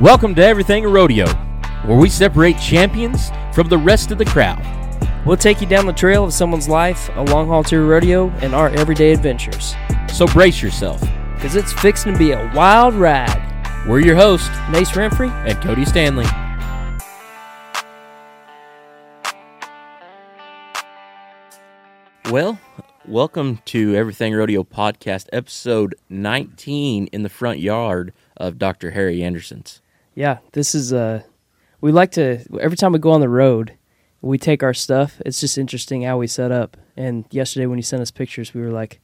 [0.00, 1.26] Welcome to Everything a Rodeo,
[1.84, 4.64] where we separate champions from the rest of the crowd.
[5.26, 8.54] We'll take you down the trail of someone's life, a long haul tour rodeo, and
[8.54, 9.74] our everyday adventures.
[10.14, 11.00] So brace yourself.
[11.34, 13.42] Because it's fixing to be a wild ride.
[13.88, 15.32] We're your hosts, Nace Renfrey.
[15.48, 16.26] and Cody Stanley.
[22.30, 22.60] Well,
[23.04, 28.92] welcome to Everything Rodeo Podcast, episode 19 in the front yard of Dr.
[28.92, 29.82] Harry Anderson's.
[30.18, 31.22] Yeah, this is uh
[31.80, 33.74] we like to every time we go on the road,
[34.20, 35.22] we take our stuff.
[35.24, 36.76] It's just interesting how we set up.
[36.96, 38.98] And yesterday when you sent us pictures, we were like,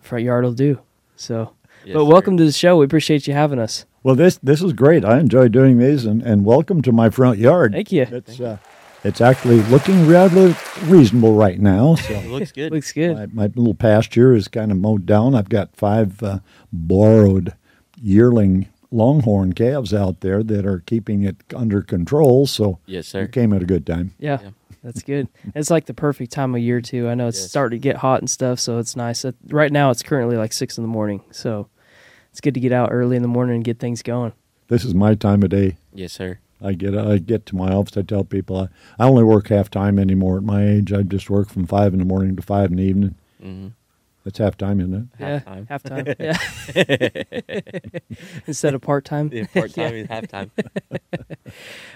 [0.00, 0.80] front yard will do.
[1.14, 1.52] So
[1.84, 2.10] Yes, but sir.
[2.10, 2.76] welcome to the show.
[2.76, 3.86] We appreciate you having us.
[4.02, 5.04] Well, this this is great.
[5.04, 7.70] I enjoy doing these, and, and welcome to my front yard.
[7.72, 8.02] Thank you.
[8.10, 8.56] It's uh,
[9.04, 10.56] it's actually looking rather
[10.86, 11.92] reasonable right now.
[11.98, 12.72] It So looks good.
[12.72, 13.14] Looks good.
[13.16, 15.36] my, my little pasture is kind of mowed down.
[15.36, 16.40] I've got five uh,
[16.72, 17.54] borrowed
[18.02, 22.46] yearling longhorn calves out there that are keeping it under control.
[22.46, 23.26] So yes, it sir.
[23.26, 24.12] came at a good time.
[24.18, 24.50] Yeah, Yeah.
[24.82, 25.28] that's good.
[25.54, 27.08] It's like the perfect time of year too.
[27.08, 27.50] I know it's Yes.
[27.50, 29.24] starting to get hot and stuff, so it's nice.
[29.24, 31.68] Uh, Right now, it's currently like six in the morning, so
[32.30, 34.32] it's good to get out early in the morning and get things going.
[34.68, 35.76] This is my time of day.
[35.94, 36.38] Yes, sir.
[36.60, 37.96] I get I get to my office.
[37.96, 38.68] I tell people I,
[38.98, 40.92] I only work half time anymore at my age.
[40.92, 43.14] I just work from five in the morning to five in the evening.
[43.40, 43.68] hmm
[44.28, 45.06] That's half time, isn't it?
[45.46, 45.66] Halftime.
[45.70, 46.04] Yeah, halftime.
[47.94, 48.00] yeah,
[48.46, 49.30] instead of part time.
[49.32, 50.50] Yeah, part time is halftime.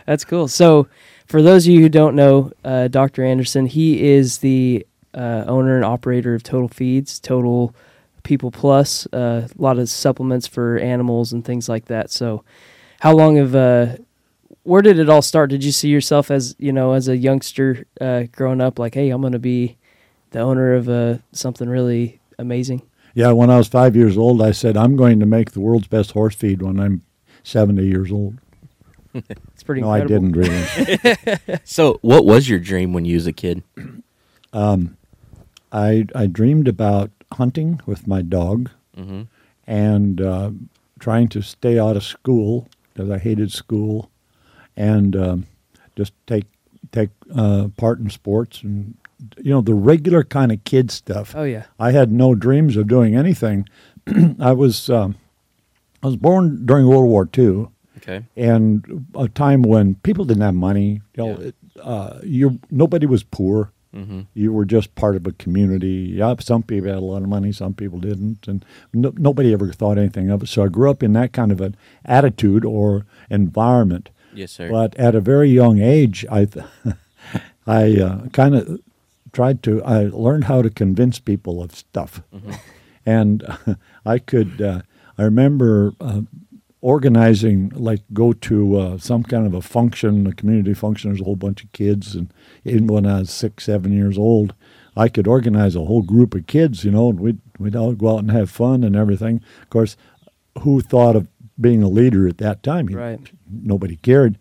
[0.06, 0.48] That's cool.
[0.48, 0.88] So,
[1.27, 3.22] for those of you who don't know, uh, Dr.
[3.22, 7.75] Anderson, he is the uh, owner and operator of Total Feeds, Total
[8.22, 12.10] People Plus, uh, a lot of supplements for animals and things like that.
[12.10, 12.44] So,
[13.00, 13.97] how long have uh,
[14.62, 15.50] where did it all start?
[15.50, 19.10] Did you see yourself as you know as a youngster uh, growing up, like, hey,
[19.10, 19.77] I'm going to be
[20.33, 22.83] the owner of uh, something really amazing?
[23.14, 25.86] Yeah, when I was five years old, I said, I'm going to make the world's
[25.88, 27.02] best horse feed when I'm
[27.42, 28.38] 70 years old.
[29.52, 30.14] It's pretty no, incredible.
[30.16, 31.58] I didn't really.
[31.64, 33.62] So, what was your dream when you was a kid?
[34.55, 34.97] Um,
[35.70, 39.22] I, I dreamed about hunting with my dog Mm-hmm.
[39.66, 40.50] and uh,
[40.99, 44.10] trying to stay out of school because I hated school
[44.76, 45.47] and um,
[45.97, 46.44] just take
[46.91, 48.94] take uh, part in sports and,
[49.38, 51.34] you know, the regular kind of kid stuff.
[51.37, 53.69] Oh yeah, I had no dreams of doing anything.
[54.41, 55.16] I was um,
[56.03, 57.69] I was born during World War II.
[57.99, 58.25] Okay.
[58.37, 61.03] and a time when people didn't have money.
[61.15, 61.47] You know, Yeah.
[61.49, 63.71] it, uh, you nobody was poor.
[63.94, 64.22] Mm-hmm.
[64.34, 66.15] You were just part of a community.
[66.16, 69.71] Yeah, some people had a lot of money, some people didn't, and no, nobody ever
[69.71, 70.49] thought anything of it.
[70.49, 74.09] So I grew up in that kind of an attitude or environment.
[74.34, 74.71] Yes, sir.
[74.71, 76.65] But at a very young age, I th-
[77.66, 78.81] I uh, kind of
[79.32, 79.82] tried to.
[79.82, 82.22] I learned how to convince people of stuff,
[83.06, 83.44] and
[84.04, 84.60] I could.
[84.60, 84.82] Uh,
[85.19, 86.22] I remember uh,
[86.81, 91.10] organizing, like, go to uh, some kind of a function, a community function.
[91.10, 92.32] There's a whole bunch of kids, and
[92.65, 94.54] even when I was six, seven years old,
[94.97, 96.84] I could organize a whole group of kids.
[96.84, 99.43] You know, and we'd we'd all go out and have fun and everything.
[99.62, 99.97] Of course,
[100.60, 101.28] who thought of
[101.60, 102.87] being a leader at that time?
[102.87, 103.20] Right.
[103.50, 104.38] Nobody cared.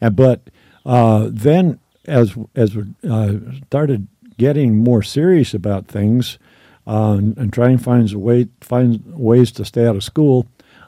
[0.00, 0.50] And but
[0.84, 3.34] uh, then, as as we uh,
[3.66, 4.08] started
[4.46, 6.38] getting more serious about things
[6.86, 10.38] uh, and, and trying to find a way find ways to stay out of school,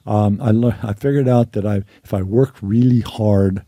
[0.07, 3.63] um, I le- I figured out that I if I worked really hard,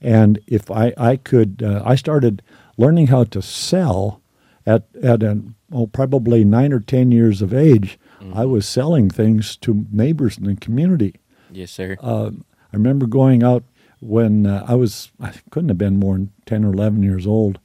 [0.00, 2.42] and if I I could uh, I started
[2.78, 4.22] learning how to sell
[4.64, 7.98] at at an oh probably nine or ten years of age.
[8.34, 11.12] I was selling things to neighbors in the community.
[11.52, 11.96] yes, sir.
[12.00, 12.30] Uh,
[12.72, 13.62] I remember going out
[14.00, 17.58] when uh, I was, I couldn't have been more than 10 or 11 years old.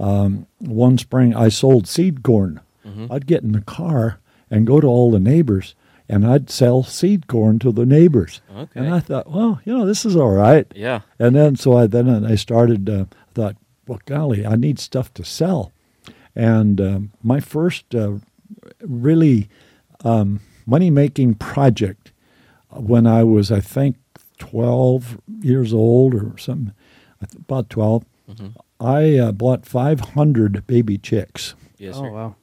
[0.00, 2.60] Um, one spring, I sold seed corn.
[3.10, 5.74] I'd get in the car and go to all the neighbors,
[6.08, 8.42] and I'd sell seed corn to the neighbors.
[8.54, 8.80] Okay.
[8.80, 10.66] And I thought, well, you know, this is all right.
[10.74, 11.00] yeah.
[11.18, 13.56] And then so I then I started uh, thought,
[13.86, 15.72] well, golly, I need stuff to sell.
[16.36, 18.14] And um, my first uh,
[18.82, 19.48] really
[20.04, 22.12] um, money making project
[22.70, 23.96] uh, when I was, I think,
[24.38, 26.74] twelve years old or something,
[27.22, 28.04] about 12
[28.80, 31.54] I uh, bought five hundred baby chicks.
[31.78, 32.10] Yes, oh sir.
[32.10, 32.34] wow,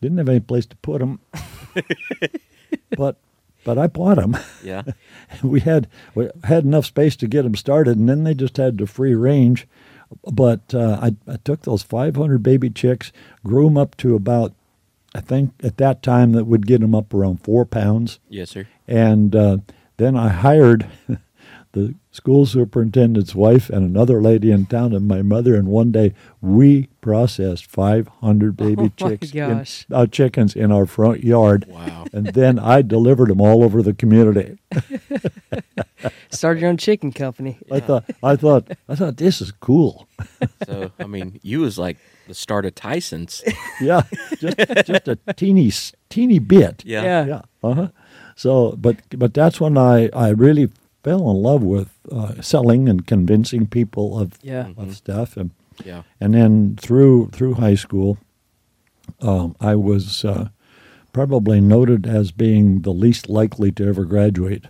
[0.00, 1.20] Didn't have any place to put them,
[2.96, 3.16] but
[3.64, 4.36] but I bought them.
[4.62, 4.82] Yeah.
[5.42, 8.78] we had we had enough space to get them started, and then they just had
[8.78, 9.66] to free range.
[10.32, 13.12] But uh, I, I took those 500 baby chicks,
[13.44, 14.54] grew them up to about,
[15.14, 18.66] I think at that time that would get them up around four pounds, Yes, sir.
[18.86, 19.58] and uh,
[19.98, 20.86] then I hired
[21.78, 26.14] the school superintendent's wife and another lady in town and my mother, and one day
[26.40, 31.66] we processed 500 baby Oh chicks, in- uh, chickens in our front yard.
[31.68, 32.06] Wow.
[32.12, 34.58] And then I delivered them all over the community.
[36.30, 37.58] Started your own chicken company.
[37.70, 40.08] I thought, I thought, I thought this is cool.
[40.66, 41.96] So I mean, you was like
[42.26, 43.42] the start of Tyson's.
[43.80, 44.02] yeah,
[44.38, 45.72] just just a teeny
[46.08, 46.84] teeny bit.
[46.84, 47.02] Yeah.
[47.02, 47.24] Yeah.
[47.26, 47.42] yeah.
[47.62, 47.88] Uh-huh.
[48.36, 50.70] So, but but that's when I I really
[51.08, 54.68] fell in love with uh, selling and convincing people of Yeah.
[54.76, 55.50] of stuff, and
[55.84, 56.02] Yeah.
[56.20, 58.18] and then through through high school,
[59.22, 60.48] um, I was uh,
[61.12, 64.66] probably noted as being the least likely to ever graduate.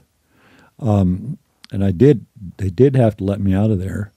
[0.79, 1.39] Um,
[1.73, 2.25] and I did.
[2.59, 4.13] They did have to let me out of there,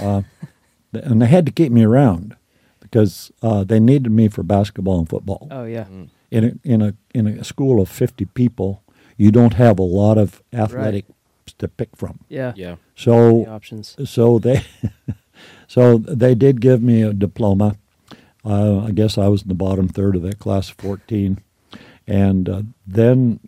[0.00, 0.22] uh,
[0.92, 2.34] and they had to keep me around
[2.80, 5.86] because uh, they needed me for basketball and football Oh yeah.
[6.32, 8.82] in a, in a in a school of 50 people,
[9.16, 10.42] you don't have a lot of
[11.50, 12.20] athletics to pick from.
[12.28, 12.52] Yeah.
[12.56, 12.74] Yeah.
[12.74, 13.96] The So options.
[14.10, 14.62] so they
[15.68, 17.76] so they did give me a diploma.
[18.44, 21.40] Uh, I guess I was in the bottom third of that class of 14,
[22.06, 23.38] and uh, then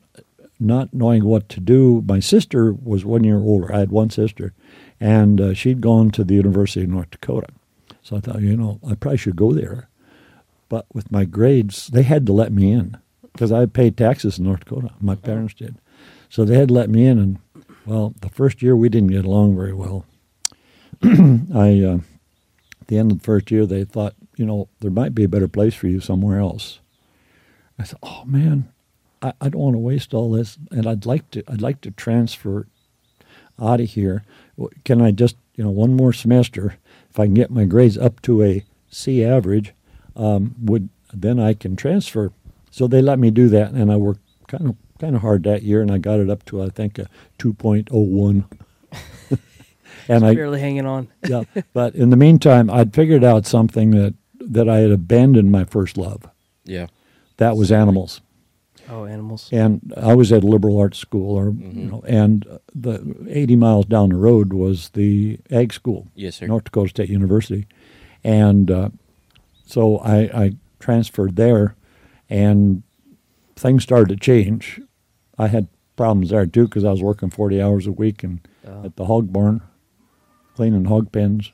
[0.61, 3.75] not knowing what to do, my sister was one year older.
[3.75, 4.53] I had one sister,
[5.01, 7.49] and uh, she'd gone to the University of North Dakota.
[8.03, 9.89] So I thought, you know, I probably should go there.
[10.69, 12.99] But with my grades, they had to let me in
[13.33, 14.91] because I paid taxes in North Dakota.
[15.01, 15.77] My parents did.
[16.29, 17.19] So they had to let me in.
[17.19, 17.39] And,
[17.87, 20.05] well, the first year we didn't get along very well.
[21.03, 21.99] I, uh,
[22.81, 25.29] at the end of the first year, they thought, you know, there might be a
[25.29, 26.81] better place for you somewhere else.
[27.79, 28.73] I said, oh, man,
[29.21, 30.59] I, I don't want to waste all this.
[30.71, 32.67] And I'd like to, I'd like to transfer
[33.61, 34.25] out of here.
[34.85, 36.77] Can I just, you know, one more semester,
[37.11, 39.73] if I can get my grades up to a C average,
[40.17, 42.33] um, would then I can transfer.
[42.71, 45.65] So they let me do that, and I worked kind of kind of hard that
[45.65, 48.45] year, and I got it up to I think a two point oh one.
[50.09, 51.09] and I Barely hanging on.
[51.29, 55.65] yeah, but in the meantime, I'd figured out something that that I had abandoned my
[55.65, 56.23] first love.
[56.65, 56.87] Yeah.
[57.39, 58.21] That was animals
[58.89, 59.49] Oh, animals.
[59.53, 63.87] and I was at a liberal arts school, or you know, and the 80 miles
[63.87, 66.47] down the road was the ag school, Yes, sir.
[66.47, 67.67] North Dakota State University,
[68.23, 68.89] and uh,
[69.67, 71.75] so I, I transferred there,
[72.31, 72.83] and
[73.57, 74.81] things started to change.
[75.39, 78.85] I had problems there too because I was working 40 hours a week and Oh.
[78.85, 79.61] at the hog barn,
[80.55, 81.51] cleaning hog pens,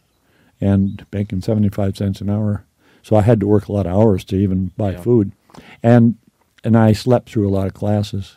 [0.61, 2.65] and making 75 cents an hour.
[3.03, 5.01] So I had to work a lot of hours to even buy Yeah.
[5.01, 5.33] food,
[5.83, 6.17] and
[6.65, 8.37] and I slept through a lot of classes.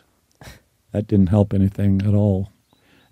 [0.92, 2.50] That didn't help anything at all.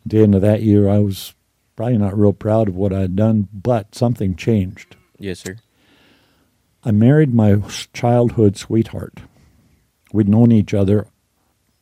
[0.04, 1.34] At the end of that year, I was
[1.76, 4.96] probably not real proud of what I had done, but something changed.
[5.18, 5.56] Yes, sir.
[6.84, 7.56] I married my
[7.92, 9.20] childhood sweetheart.
[10.12, 11.06] We'd known each other.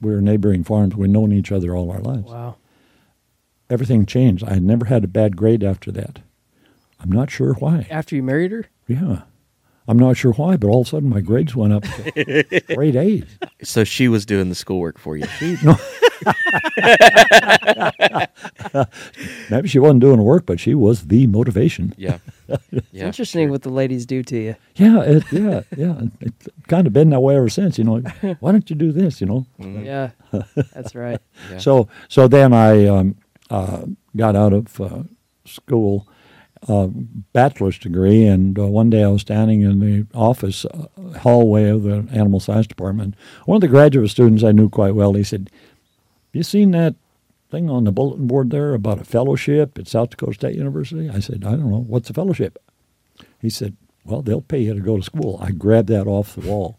[0.01, 0.95] We were neighboring farms.
[0.95, 2.31] We'd known each other all our lives.
[2.31, 2.57] Wow.
[3.71, 4.45] Everything changed.
[4.45, 6.21] I had never had a bad grade after that.
[7.01, 7.87] I'm not sure why.
[7.91, 8.67] After you married her?
[8.87, 9.23] Yeah.
[9.87, 12.97] I'm not sure why, but all of a sudden my grades went up to grade
[12.97, 13.25] A's.
[13.63, 15.27] So she was doing the schoolwork for you.
[15.63, 15.77] No.
[19.51, 21.95] Maybe she wasn't doing work, but she was the motivation.
[21.97, 22.19] Yeah.
[22.93, 22.93] Yeah.
[23.07, 24.57] interesting what the ladies do to you.
[24.77, 26.01] Yeah, it, yeah, yeah.
[26.21, 27.79] It's kind of been that way ever since.
[27.79, 27.99] You know,
[28.41, 29.21] why don't you do this?
[29.21, 29.47] You know.
[29.59, 30.11] Yeah.
[30.73, 31.21] That's right.
[31.51, 31.59] Yeah.
[31.59, 33.17] So so then I um,
[33.51, 33.83] uh,
[34.17, 35.03] got out of uh,
[35.45, 36.09] school,
[36.69, 36.89] uh,
[37.33, 40.87] bachelor's degree, and uh, one day I was standing in the office uh,
[41.21, 43.15] hallway of the animal science department.
[43.47, 45.13] One of the graduate students I knew quite well.
[45.13, 45.51] He said,
[46.39, 46.95] "You seen that
[47.51, 51.19] thing on the bulletin board there about a fellowship at South Dakota State University?" I
[51.21, 51.85] said, "I don't know.
[51.87, 52.59] What's a fellowship?"
[53.41, 56.49] He said, "Well, they'll pay you to go to school." I grabbed that off the
[56.49, 56.79] wall.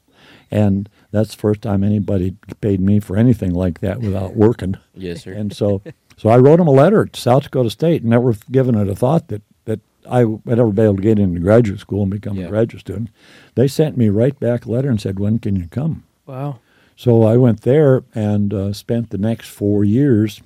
[0.52, 4.76] And that's the first time anybody paid me for anything like that without working.
[4.96, 5.32] Yes, sir.
[5.34, 5.82] And so,
[6.18, 9.28] so I wrote him a letter to South Dakota State, never given it a thought
[9.28, 12.46] that, that I would ever be able to get into graduate school and become Yeah.
[12.46, 13.10] a graduate student.
[13.56, 16.60] They sent me right back a letter and said, "When can you come?" Wow.
[17.00, 20.42] So I went there and uh, spent the next four years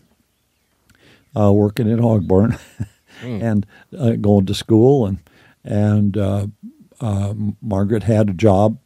[1.36, 2.60] uh, working at Hog Barn
[3.24, 3.66] and
[3.98, 5.08] uh, going to school.
[5.08, 5.18] And
[5.64, 6.48] and uh,
[7.02, 8.78] uh, Margaret had a job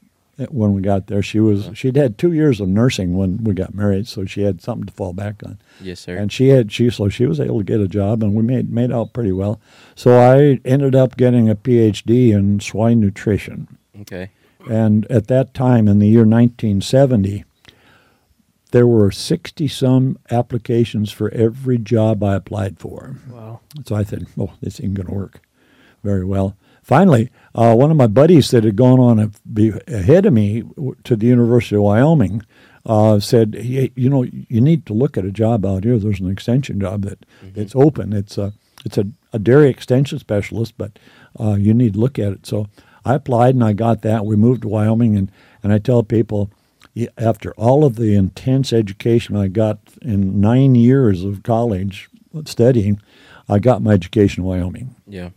[0.48, 1.22] when we got there.
[1.22, 4.62] She was she'd had two years of nursing when we got married, so she had
[4.62, 5.60] something to fall back on.
[5.82, 6.16] yes, sir.
[6.16, 8.72] And she had she so she was able to get a job, and we made
[8.72, 9.60] made out pretty well.
[9.94, 13.78] So I ended up getting a PhD in swine nutrition.
[14.00, 14.30] okay.
[14.70, 17.46] And at that time, in the year 1970,
[18.78, 23.16] there were 60 some applications for every job I applied for.
[23.28, 23.62] Wow.
[23.88, 25.42] So I said, oh, this ain't going to work
[26.04, 26.56] very well.
[26.84, 29.32] Finally, uh, one of my buddies that had gone on a,
[29.88, 32.44] ahead of me w- to the University of Wyoming
[32.86, 35.98] uh, said, hey, you know, you need to look at a job out here.
[35.98, 38.14] There's an extension job that it's open.
[38.14, 38.54] It's a
[38.86, 41.00] it's a, a dairy extension specialist, but
[41.40, 42.46] uh, you need to look at it.
[42.46, 42.68] So
[43.04, 44.24] I applied and I got that.
[44.24, 45.32] We moved to Wyoming, and,
[45.64, 46.52] and I tell people,
[47.18, 52.10] after all of the intense education I got in nine years of college,
[52.46, 53.02] studying,
[53.50, 54.96] I got my education in Wyoming.
[55.08, 55.30] Yeah.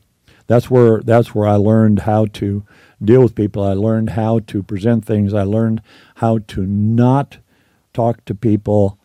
[0.46, 2.64] That's where that's where I learned how to
[3.02, 3.62] deal with people.
[3.62, 5.32] I learned how to present things.
[5.32, 5.80] I learned
[6.16, 7.38] how to not
[7.92, 8.98] talk to people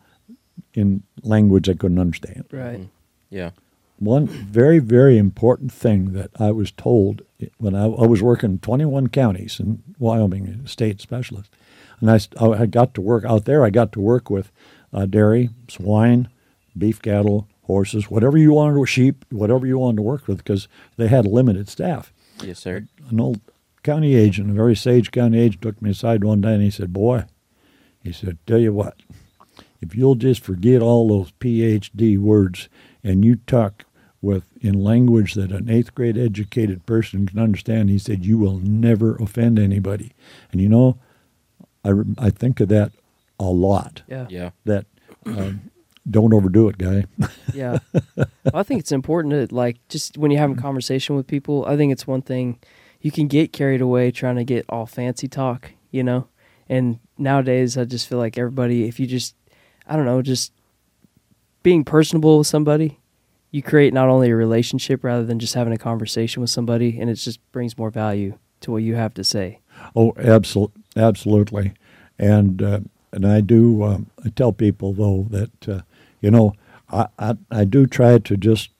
[0.74, 2.46] in language I couldn't understand.
[2.50, 2.80] Right.
[2.80, 2.84] Mm-hmm.
[3.30, 3.50] Yeah.
[3.98, 7.22] One very very important thing that I was told
[7.58, 11.50] when I, I was working 21 counties in Wyoming, a state specialist,
[12.00, 13.64] and I, I got to work out there.
[13.64, 14.50] I got to work with
[14.92, 16.28] uh, dairy, swine,
[16.76, 20.68] beef cattle, horses, whatever you wanted, to sheep, whatever you wanted to work with, because
[20.96, 22.12] they had limited staff.
[22.42, 22.86] Yes, sir.
[23.08, 23.40] An old
[23.82, 26.92] county agent, a very sage county agent, took me aside one day and he said,
[26.92, 27.24] "Boy,"
[28.02, 28.96] he said, "Tell you what,
[29.80, 32.68] if you'll just forget all those PhD words
[33.02, 33.84] and you talk
[34.22, 38.58] with in language that an eighth grade educated person can understand, he said, you will
[38.58, 40.12] never offend anybody.
[40.50, 40.98] And you know,
[41.86, 42.92] I, I think of that
[43.38, 44.02] a lot.
[44.08, 44.26] Yeah.
[44.28, 44.50] Yeah.
[44.64, 44.86] That
[45.24, 45.70] um,
[46.08, 47.04] don't overdo it, guy.
[47.54, 47.78] Yeah.
[48.14, 51.76] well, I think it's important to like just when you're having conversation with people, I
[51.76, 52.58] think it's one thing
[53.00, 56.28] you can get carried away trying to get all fancy talk, you know?
[56.68, 59.34] And nowadays I just feel like everybody if you just
[59.86, 60.52] I don't know, just
[61.62, 63.00] being personable with somebody,
[63.50, 67.08] you create not only a relationship rather than just having a conversation with somebody and
[67.08, 69.60] it just brings more value to what you have to say.
[69.94, 71.72] Oh, absolutely, absolutely,
[72.18, 72.80] and uh,
[73.12, 73.82] and I do.
[73.82, 75.80] Um, I tell people though that uh,
[76.20, 76.54] you know
[76.90, 78.70] I, I I do try to just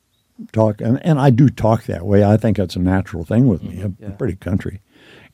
[0.52, 2.24] talk, and, and I do talk that way.
[2.24, 3.80] I think that's a natural thing with me.
[3.82, 4.10] I'm Yeah.
[4.10, 4.80] pretty country,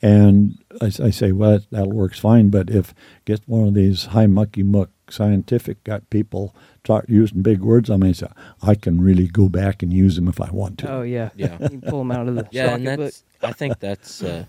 [0.01, 2.51] and I, I say, well, that, that works fine.
[2.51, 7.61] But if get one of these high mucky muck scientific got people talk, using big
[7.61, 8.31] words, I mean, so
[8.63, 10.91] I can really go back and use them if I want to.
[10.91, 11.31] Oh yeah.
[11.37, 11.59] Yeah.
[11.61, 12.99] you can pull them out of the yeah, and pocketbook.
[13.07, 14.45] that's I think that's uh,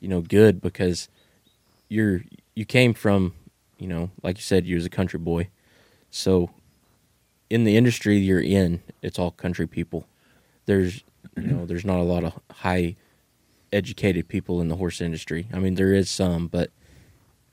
[0.00, 1.08] you know good because
[1.90, 2.22] you're
[2.54, 3.34] you came from
[3.78, 5.48] you know like you said you was a country boy,
[6.08, 6.50] so
[7.50, 10.06] in the industry you're in it's all country people.
[10.64, 11.04] There's
[11.36, 12.96] you know there's not a lot of high
[13.72, 15.48] educated people in the horse industry.
[15.52, 16.70] I mean there is some, but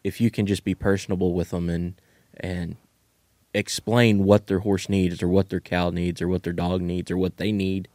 [0.03, 1.99] if you can just be personable with them and
[2.39, 2.77] and
[3.53, 7.09] explain what their horse needs or what their cow needs or what their dog needs
[7.09, 7.87] or what they need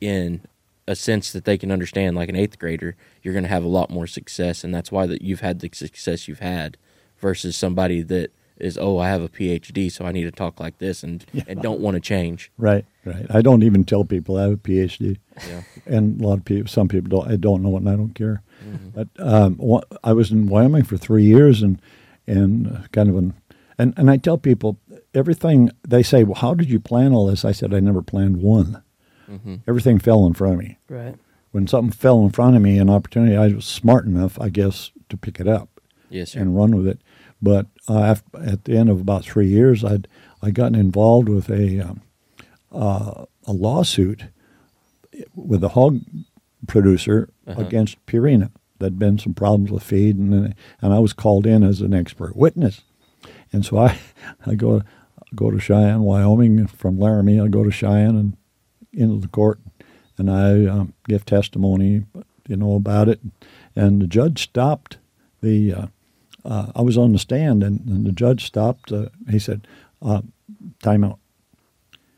[0.00, 0.40] in
[0.86, 3.68] a sense that they can understand like an eighth grader you're going to have a
[3.68, 6.76] lot more success and that's why that you've had the success you've had
[7.18, 10.78] versus somebody that is oh i have a phd so i need to talk like
[10.78, 13.26] this and and don't want to change Right, right.
[13.30, 15.18] I don't even tell people I have a PhD.
[15.48, 17.30] yeah and a lot of people, some people don't.
[17.32, 18.42] I don't know it, and I don't care.
[18.94, 19.60] But um,
[20.02, 21.80] I was in Wyoming for three years, and
[22.26, 23.34] and uh, kind of an,
[23.76, 24.78] and and I tell people
[25.14, 25.70] everything.
[25.86, 28.82] They say, "Well, how did you plan all this?" I said, "I never planned one.
[29.26, 30.78] Hmm Everything fell in front of me.
[30.88, 31.16] right.
[31.52, 34.90] When something fell in front of me, an opportunity, I was smart enough, I guess,
[35.08, 35.68] to pick it up
[36.10, 37.00] yes sir and run with it.
[37.40, 40.08] But uh, af at the end of about three years, I'd
[40.42, 42.00] I gotten involved with a um,
[42.72, 44.24] uh, a lawsuit
[45.34, 46.00] with a hog
[46.66, 47.60] producer Uh-huh.
[47.60, 48.50] against Purina.
[48.78, 52.34] There'd been some problems with feed, and and I was called in as an expert
[52.36, 52.80] witness.
[53.52, 53.98] And so I
[54.46, 54.82] I go
[55.34, 57.38] go to Cheyenne, Wyoming, from Laramie.
[57.40, 58.36] I go to Cheyenne and
[58.94, 59.58] into the court,
[60.18, 62.04] and I um, give testimony,
[62.48, 63.20] you know, about it.
[63.76, 64.98] And the judge stopped
[65.42, 65.72] the.
[65.74, 65.86] Uh,
[66.44, 68.92] uh, I was on the stand, and, and the judge stopped.
[68.92, 69.66] Uh, he said,
[70.02, 70.20] uh,
[70.82, 71.18] "Time out."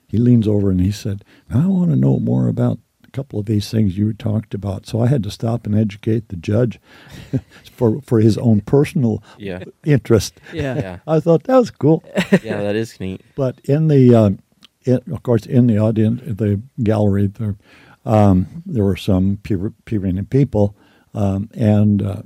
[0.09, 3.47] He leans over and he said, "I want to know more about a couple of
[3.47, 6.81] these things you talked about." So I had to stop and educate the judge
[7.73, 10.41] for for his own personal yeah interest.
[10.53, 10.75] Yeah.
[10.77, 12.03] yeah I thought that was cool.
[12.43, 14.39] yeah that is neat But in the, um,
[14.87, 17.57] in, of course, in the audience, the gallery, there,
[18.05, 20.75] um, there were some Pu- Purina people,
[21.15, 22.23] um, and uh,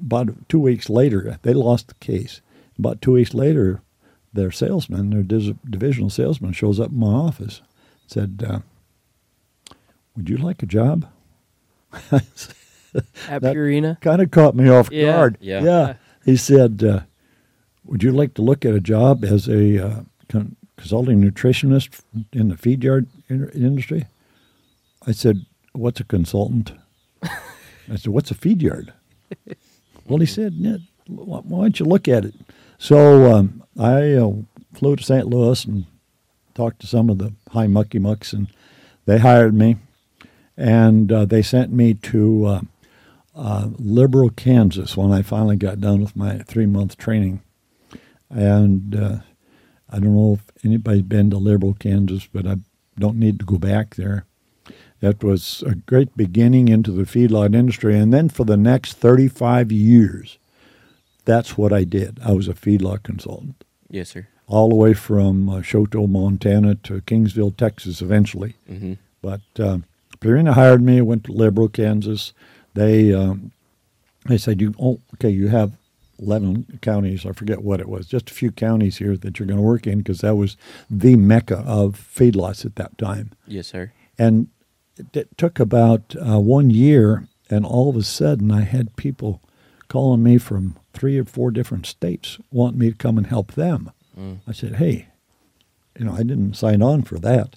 [0.00, 2.40] about two weeks later, they lost the case.
[2.78, 3.80] About two weeks later,
[4.32, 7.60] their salesman, their dis- divisional salesman, shows up in my office,
[8.06, 8.58] said, uh,
[10.16, 11.06] "Would you like a job?"
[13.28, 14.00] At Purina.
[14.00, 15.12] kind of caught me off Yeah.
[15.12, 15.38] guard.
[15.40, 15.62] Yeah.
[15.62, 15.94] Yeah.
[16.24, 17.00] He said, uh,
[17.84, 22.48] "Would you like to look at a job as a uh, con- consulting nutritionist in
[22.48, 24.04] the feed yard in- industry?"
[25.06, 26.72] I said, "What's a consultant?"
[27.22, 28.92] I said, "What's a feed yard?"
[30.06, 30.76] well, he said, "Yeah,
[31.06, 32.34] why why don't you look at it?"
[32.78, 34.32] So um, I uh,
[34.74, 35.26] flew to St.
[35.26, 35.86] Louis and
[36.54, 38.48] talked to some of the high mucky mucks, and
[39.06, 39.76] they hired me,
[40.56, 42.46] and uh, they sent me to.
[42.46, 42.60] Uh,
[43.36, 47.42] uh, Liberal, Kansas, when I finally got done with my three month training.
[48.30, 49.16] And uh,
[49.90, 52.56] I don't know if anybody's been to Liberal, Kansas, but I
[52.98, 54.24] don't need to go back there.
[55.00, 57.98] That was a great beginning into the feedlot industry.
[57.98, 60.38] And then for the next 35 years,
[61.24, 62.18] that's what I did.
[62.24, 63.64] I was a feedlot consultant.
[63.90, 68.54] yes sir all the way from uh, Choteau, Montana to Kingsville, Texas, eventually.
[68.66, 69.84] hmm But um,
[70.20, 71.00] Purina hired me.
[71.00, 72.32] Went to Liberal, Kansas.
[72.74, 73.52] They um,
[74.26, 75.30] they said, "You oh, okay?
[75.30, 75.72] You have
[76.18, 77.24] eleven counties.
[77.26, 78.06] I forget what it was.
[78.06, 80.56] Just a few counties here that you're going to work in because that was
[80.90, 83.92] the mecca of feedlots at that time." Yes, sir.
[84.18, 84.48] And
[84.96, 89.40] it, it took about uh, one year, and all of a sudden, I had people
[89.88, 93.90] calling me from three or four different states wanting me to come and help them.
[94.18, 94.38] Mm.
[94.46, 95.08] I said, "Hey,
[95.98, 97.56] you know, I didn't sign on for that,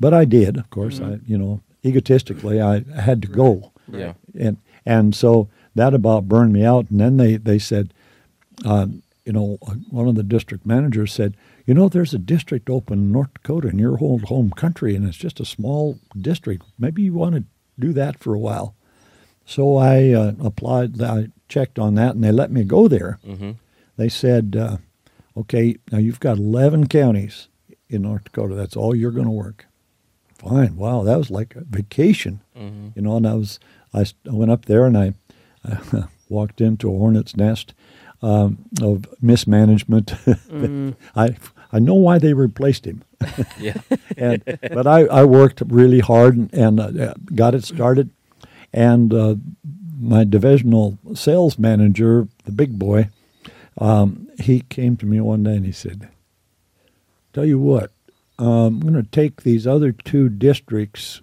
[0.00, 0.56] but I did.
[0.56, 4.14] Of course, I, you know, egotistically, I had to go, Yeah.
[4.38, 6.90] and and so that about burned me out.
[6.90, 7.92] And then they they said,
[8.64, 9.58] um, you know,
[9.90, 11.36] one of the district managers said,
[11.66, 15.06] you know, there's a district open in North Dakota in your whole home country, and
[15.06, 16.64] it's just a small district.
[16.78, 17.44] Maybe you want to
[17.78, 18.74] do that for a while.
[19.44, 21.00] So I uh, applied.
[21.02, 23.52] I checked on that, and they let me go there hmm
[23.96, 24.76] they said, uh,
[25.36, 27.48] okay, now you've got 11 counties
[27.88, 28.54] in North Dakota.
[28.54, 29.66] That's all you're going to work.
[30.38, 30.76] Fine.
[30.76, 33.16] Wow, that was like a vacation, hmm you know.
[33.16, 33.58] And I was,
[33.92, 35.14] I, I went up there and I,
[35.64, 37.74] I walked into a hornet's nest
[38.22, 40.14] um, of mismanagement.
[40.48, 41.36] Mm, I,
[41.72, 43.02] I know why they replaced him,
[43.58, 43.76] Yeah.
[44.16, 48.10] and but I, I worked really hard and, and uh, got it started.
[48.72, 49.34] And uh,
[50.00, 53.10] my divisional sales manager, the big boy,
[53.78, 56.08] um, he came to me one day and he said,
[57.32, 57.90] "Tell you what,
[58.38, 61.20] um, I'm going to take these other two districts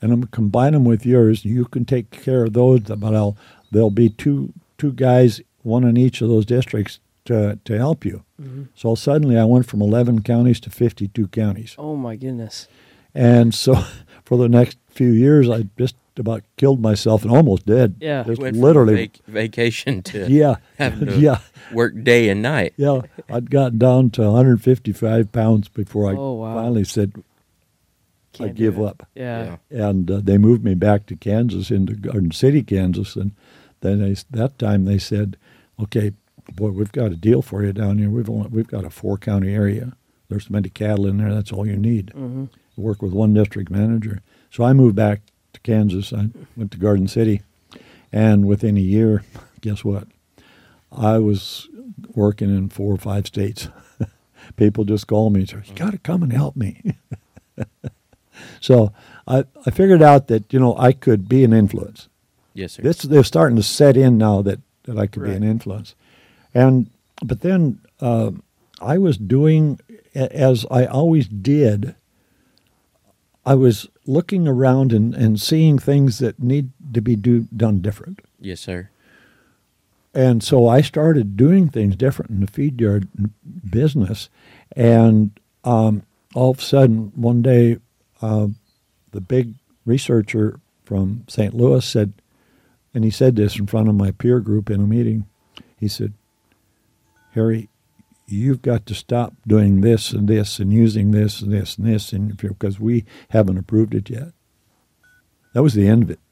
[0.00, 1.44] and I'm going to combine them with yours.
[1.44, 3.36] You can take care of those, but I'll
[3.70, 8.22] there'll be two two guys, one in each of those districts to to help you."
[8.40, 8.68] mhm.
[8.74, 11.74] So suddenly I went from 11 counties to 52 counties.
[11.78, 12.68] Oh my goodness.
[13.14, 13.74] And so
[14.24, 17.94] for the next few years, I just about killed myself and almost did.
[18.00, 18.24] Yeah.
[18.24, 18.94] Just Went from literally.
[19.06, 20.56] vac- vacation to yeah.
[20.76, 21.38] having to yeah.
[21.72, 22.74] work day and night.
[22.76, 23.02] Yeah.
[23.30, 26.54] I'd gotten down to 155 pounds before I Oh, wow.
[26.56, 27.22] finally said I
[28.38, 28.84] Can't do give it.
[28.84, 29.06] up.
[29.14, 29.56] Yeah.
[29.70, 33.16] And uh, they moved me back to Kansas, into Garden City, Kansas.
[33.16, 33.30] And
[33.80, 35.36] then they, that time they said,
[35.80, 36.12] okay,
[36.54, 38.10] boy, we've got a deal for you down here.
[38.10, 39.94] We've, only, we've got a four county area.
[40.28, 41.34] There's so many cattle in there.
[41.34, 42.10] That's all you need.
[42.10, 44.22] hmm work with one district manager.
[44.50, 45.20] So I moved back
[45.52, 46.14] to Kansas.
[46.14, 47.42] I went to Garden City,
[48.10, 49.22] and within a year,
[49.60, 50.08] guess what?
[50.90, 51.68] I was
[52.14, 53.68] working in four or five states.
[54.56, 56.94] People just call me, and so you got to come and help me.
[58.60, 58.92] so
[59.26, 62.08] I, I figured out that you know I could be an influence.
[62.54, 62.82] Yes, sir.
[62.82, 65.94] This they're starting to set in now that that I could be an influence,
[66.54, 66.90] and
[67.22, 68.32] but then uh,
[68.80, 69.78] I was doing
[70.14, 71.94] as I always did.
[73.46, 78.20] I was looking around and, and seeing things that need to be do, done different.
[78.38, 78.90] yes, sir.
[80.12, 83.08] And so I started doing things different in the feed yard
[83.68, 84.28] business.
[84.76, 86.02] And um,
[86.34, 87.78] all of a sudden, one day,
[88.20, 88.48] uh,
[89.12, 89.54] the big
[89.86, 91.54] researcher from St.
[91.54, 92.12] Louis said,
[92.94, 95.26] and he said this in front of my peer group in a meeting.
[95.78, 96.12] He said,
[97.32, 97.68] Harry,
[98.26, 102.12] you've got to stop doing this and this and using this and this and this
[102.12, 104.28] and because we haven't approved it yet.
[105.54, 106.18] That was the end of it.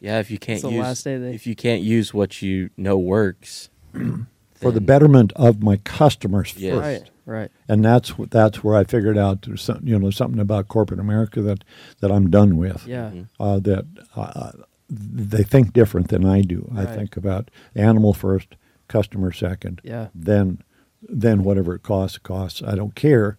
[0.00, 2.70] Yeah, if you can't the use last day they- if you can't use what you
[2.78, 3.68] know works
[4.54, 6.74] For the betterment of my customers Yes.
[6.74, 6.82] first.
[6.84, 7.10] Right.
[7.24, 7.50] Right.
[7.68, 11.00] and that's wh- that's where I figured out there's some, you know something about corporate
[11.00, 11.64] America that
[12.00, 12.86] that I'm done with.
[12.86, 13.10] Yeah.
[13.10, 13.28] Mhm.
[13.38, 13.84] Uh, that
[14.16, 14.52] uh,
[14.92, 16.70] they think different than I do.
[16.76, 18.56] I think about animal first,
[18.88, 20.08] customer second, Yeah.
[20.14, 20.62] then
[21.08, 22.62] then whatever it costs, it costs.
[22.62, 23.36] I don't care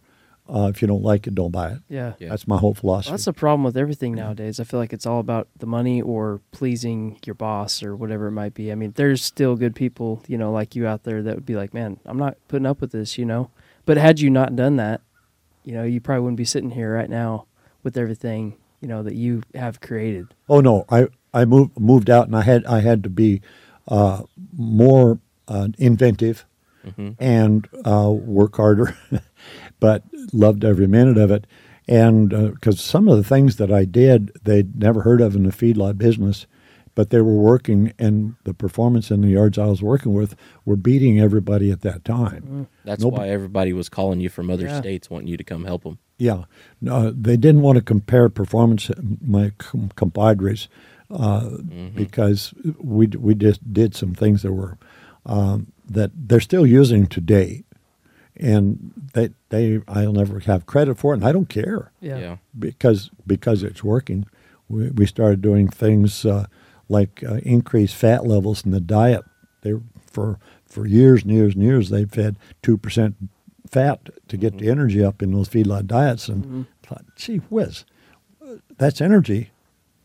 [0.50, 1.80] uh, if you don't like it, don't buy it.
[1.88, 2.14] Yeah.
[2.20, 2.30] Yeah.
[2.30, 3.12] That's my whole philosophy.
[3.12, 4.60] That's the problem with everything nowadays.
[4.60, 8.32] I feel like it's all about the money or pleasing your boss or whatever it
[8.34, 8.70] might be.
[8.72, 11.56] I mean, there's still good people, you know, like you out there that would be
[11.56, 13.52] like, man, I'm not putting up with this, you know.
[13.86, 15.00] But had you not done that,
[15.64, 17.46] you know, you probably wouldn't be sitting here right now
[17.84, 20.28] with everything, you know, that you have created.
[20.50, 23.42] Oh no, I I moved moved out and I had I had to be
[23.88, 24.24] uh,
[24.56, 26.46] more uh, inventive
[26.86, 27.16] Mhm.
[27.18, 28.98] and uh, work harder,
[29.80, 31.48] but loved every minute of it.
[31.88, 35.52] And because some of the things that I did, they'd never heard of in the
[35.52, 36.46] feedlot business,
[36.96, 40.76] but they were working, and the performance in the yards I was working with were
[40.76, 42.68] beating everybody at that time.
[42.86, 43.14] That's Nope.
[43.14, 44.80] why everybody was calling you from other Yeah.
[44.80, 45.98] states, wanting you to come help them.
[46.18, 46.44] Yeah,
[46.82, 48.92] no, they didn't want to compare performance.
[49.26, 50.68] My com- compadres,
[51.14, 51.58] uh,
[51.96, 54.78] because we we just did some things that were
[55.26, 57.64] um, that they're still using today,
[58.36, 62.18] and they they I'll never have credit for it, and I don't care Yeah.
[62.18, 62.38] Yeah.
[62.58, 64.26] because because it's working.
[64.70, 66.48] We we started doing things uh,
[66.90, 69.24] like uh, increase fat levels in the diet.
[69.62, 69.74] They
[70.06, 73.16] for for years and years and years they've fed two percent
[73.70, 76.28] fat to get the energy up in those feedlot diets.
[76.28, 77.86] And thought, gee whiz,
[78.78, 79.52] that's energy.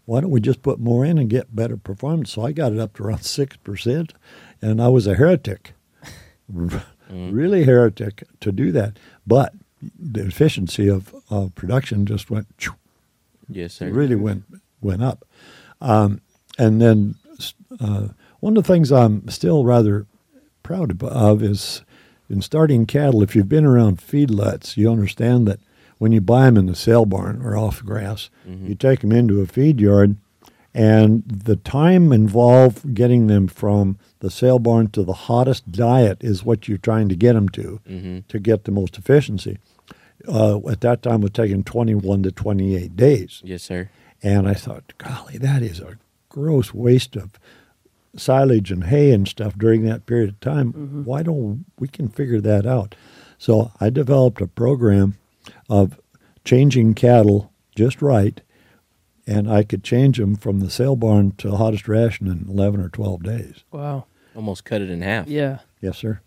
[0.08, 2.32] Why don't we just put more in and get better performance?
[2.32, 4.14] So I got it up to around six percent,
[4.62, 5.74] and I was a heretic,
[7.10, 8.98] really heretic to do that.
[9.26, 9.52] But
[9.98, 12.46] the efficiency of, of production just went
[13.50, 13.90] Yes, sir.
[13.90, 14.44] really went
[14.80, 15.26] went up.
[15.82, 16.22] Um,
[16.58, 17.14] and then
[17.78, 18.08] uh,
[18.40, 20.06] one of the things I'm still rather
[20.62, 21.82] proud of- of is
[22.30, 23.22] in starting cattle.
[23.22, 25.60] If you've been around feedlots, you understand that
[25.98, 29.40] when you buy them in the sale barn or off grass, you take them into
[29.40, 30.16] a feed yard,
[30.74, 36.44] and the time involved getting them from the sale barn to the hottest diet is
[36.44, 38.18] what you're trying to get them to Mm-hmm.
[38.28, 39.58] to get the most efficiency.
[40.26, 43.40] Uh, at that time, it was taking 21 to 28 days.
[43.44, 43.88] Yes, sir.
[44.22, 45.96] And I thought, golly, that is a
[46.28, 47.30] gross waste of
[48.16, 51.04] silage and hay and stuff during that period of time.
[51.04, 52.94] Why don't we can figure that out?
[53.38, 55.16] So I developed a program
[55.68, 56.00] of
[56.44, 58.40] changing cattle just right,
[59.26, 62.80] and I could change them from the sale barn to the hottest ration in 11
[62.80, 63.64] or 12 days.
[63.70, 64.06] Wow.
[64.34, 65.28] Almost cut it in half.
[65.28, 65.58] Yeah.
[65.80, 66.20] Yes, sir.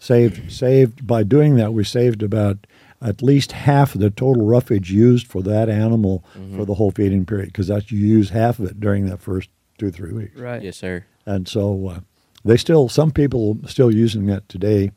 [0.00, 2.66] Saved, saved by doing that, we saved about
[3.00, 6.24] at least half of the total roughage used for that animal
[6.56, 9.50] for the whole feeding period because that's you use half of it during that first
[9.78, 10.40] two three weeks.
[10.40, 10.62] Right.
[10.62, 11.04] Yes, sir.
[11.26, 12.00] And so uh,
[12.44, 14.90] they still some people are still using that today,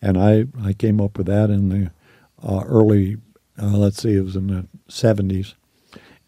[0.00, 1.90] and I I came up with that in the
[2.42, 3.18] uh, early
[3.60, 5.54] uh, let's see it was in the seventies,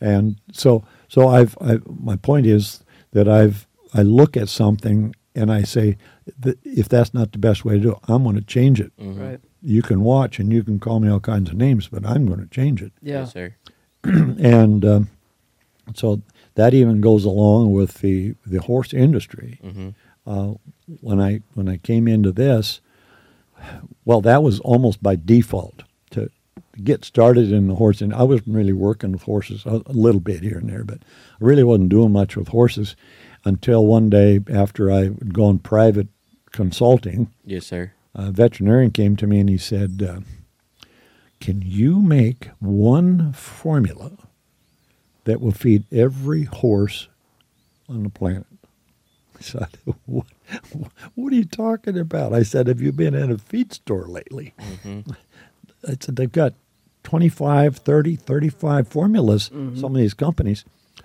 [0.00, 5.50] and so so I've I, my point is that I've I look at something and
[5.52, 5.96] I say
[6.40, 8.92] that if that's not the best way to do it, I'm going to change it.
[8.98, 9.40] Right.
[9.62, 12.40] You can watch and you can call me all kinds of names, but I'm going
[12.40, 13.20] to change it Yeah.
[13.20, 13.54] Yes, sir.
[14.04, 15.08] and um,
[15.94, 16.22] so
[16.54, 19.60] that even goes along with the the horse industry.
[19.62, 19.90] Mm-hmm.
[20.26, 20.54] Uh,
[21.00, 22.80] when I when I came into this,
[24.04, 25.84] well, that was almost by default to
[26.82, 28.00] get started in the horse.
[28.00, 30.98] And I wasn't really working with horses a, a little bit here and there, but
[31.02, 32.96] I really wasn't doing much with horses
[33.44, 36.08] until one day after I had gone private
[36.52, 37.92] consulting Yes, sir.
[38.14, 40.20] a veterinarian came to me and he said, uh,
[41.40, 44.12] "Can you make one formula
[45.24, 47.08] that will feed every horse
[47.88, 48.46] on the planet?"
[49.38, 49.68] I said,
[50.06, 50.26] "What,
[51.14, 54.54] what are you talking about?" I said, "Have you been in a feed store lately?"
[54.84, 55.16] Said,
[55.82, 56.54] "They've got
[57.04, 59.50] 25, 30, 35 formulas.
[59.52, 60.64] Some of these companies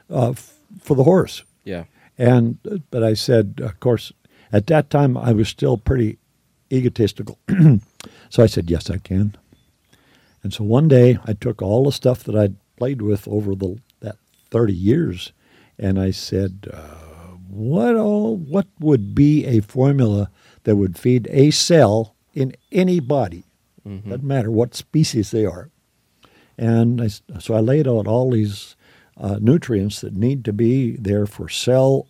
[0.10, 1.86] uh, f- for the horse." Yeah.
[2.18, 2.58] And
[2.92, 4.12] but I said, of course,
[4.52, 6.18] at that time I was still pretty
[6.72, 7.38] egotistical.
[8.30, 9.36] so I said, yes, I can.
[10.44, 13.80] And so one day I took all the stuff that I'd played with over the
[14.00, 14.18] that
[14.50, 15.32] thirty years,
[15.78, 16.78] and I said, uh,
[17.50, 20.30] what all what would be a formula
[20.64, 23.44] that would feed a cell in any body?
[23.88, 25.70] Doesn't matter what species they are.
[26.58, 27.08] And I
[27.40, 28.76] so I laid out all these
[29.16, 32.08] uh, nutrients that need to be there for cell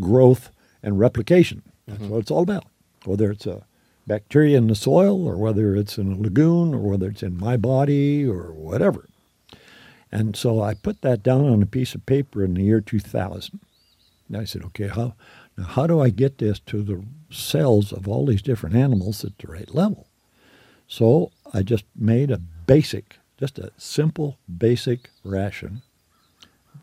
[0.00, 0.50] growth
[0.82, 1.62] and replication.
[1.86, 2.66] That's what it's all about.
[3.04, 3.66] Whether it's a
[4.06, 7.56] bacteria in the soil, or whether it's in a lagoon, or whether it's in my
[7.56, 9.08] body, or whatever.
[10.10, 13.60] And so I put that down on a piece of paper in the year 2000.
[14.28, 15.14] And I said, okay, how,
[15.56, 19.38] now how do I get this to the cells of all these different animals at
[19.38, 20.06] the right level?
[20.92, 25.80] So I just made a basic, just a simple basic ration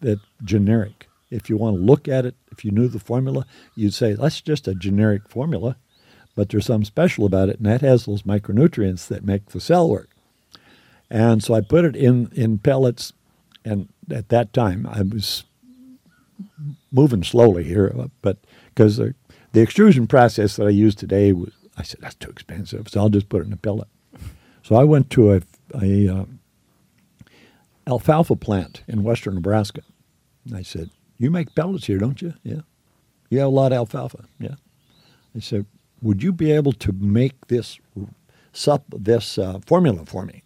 [0.02, 1.08] that generic.
[1.30, 3.46] If you want to look at it, if you knew the formula,
[3.76, 5.78] you'd say that's just a generic formula,
[6.36, 9.88] but there's something special about it, and that has those micronutrients that make the cell
[9.88, 10.10] work.
[11.12, 13.14] And so I put it in in pellets,
[13.64, 15.44] and at that time I was
[16.92, 17.94] moving slowly here,
[18.24, 18.38] but
[18.74, 19.14] because the,
[19.52, 21.32] the extrusion process that I use today
[21.78, 23.88] I said that's too expensive, so I'll just put it in a pellet.
[24.64, 25.42] So I went to a,
[25.82, 26.26] a uh,
[27.88, 29.82] alfalfa plant in western Nebraska.
[30.46, 32.62] And I said, "You make pellets here, don't you?" Yeah.
[33.30, 34.26] You have a lot of alfalfa.
[34.40, 34.56] Yeah.
[35.36, 35.66] I said,
[36.02, 37.80] "Would you be able to make this
[38.54, 40.44] sup this uh, formula for me?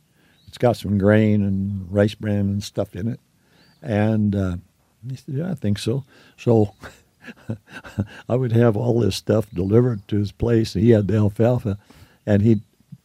[0.48, 3.20] It's got some grain and rice bran and stuff in it."
[3.82, 4.56] And uh,
[5.08, 6.04] he said, "Yeah, I think so."
[6.38, 6.74] So
[8.30, 10.74] I would have all this stuff delivered to his place.
[10.74, 11.78] He had the alfalfa,
[12.26, 12.62] and he'd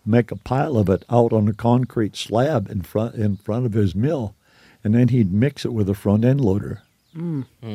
[0.08, 3.74] make a pile of it out on a concrete slab in front in front of
[3.74, 4.34] his mill,
[4.82, 6.82] and then he'd mix it with a front end loader.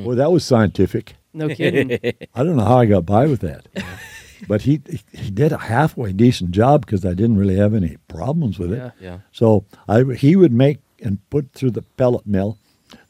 [0.05, 1.15] Well, that was scientific.
[1.33, 1.91] No kidding.
[2.35, 3.67] I don't know how I got by with that,
[4.47, 8.59] but he he did a halfway decent job because I didn't really have any problems
[8.59, 8.77] with it.
[8.77, 8.91] Yeah.
[8.99, 9.17] Yeah.
[9.31, 12.57] So I he would make and put through the pellet mill.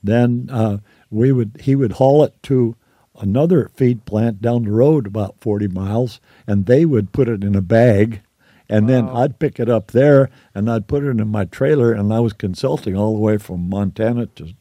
[0.04, 0.78] Then uh,
[1.10, 2.76] we would he would haul it to
[3.20, 7.56] another feed plant down the road about forty miles, and they would put it in
[7.56, 8.22] a bag,
[8.70, 11.92] And then I'd pick it up there and I'd put it in my trailer.
[11.92, 14.54] And I was consulting all the way from Montana to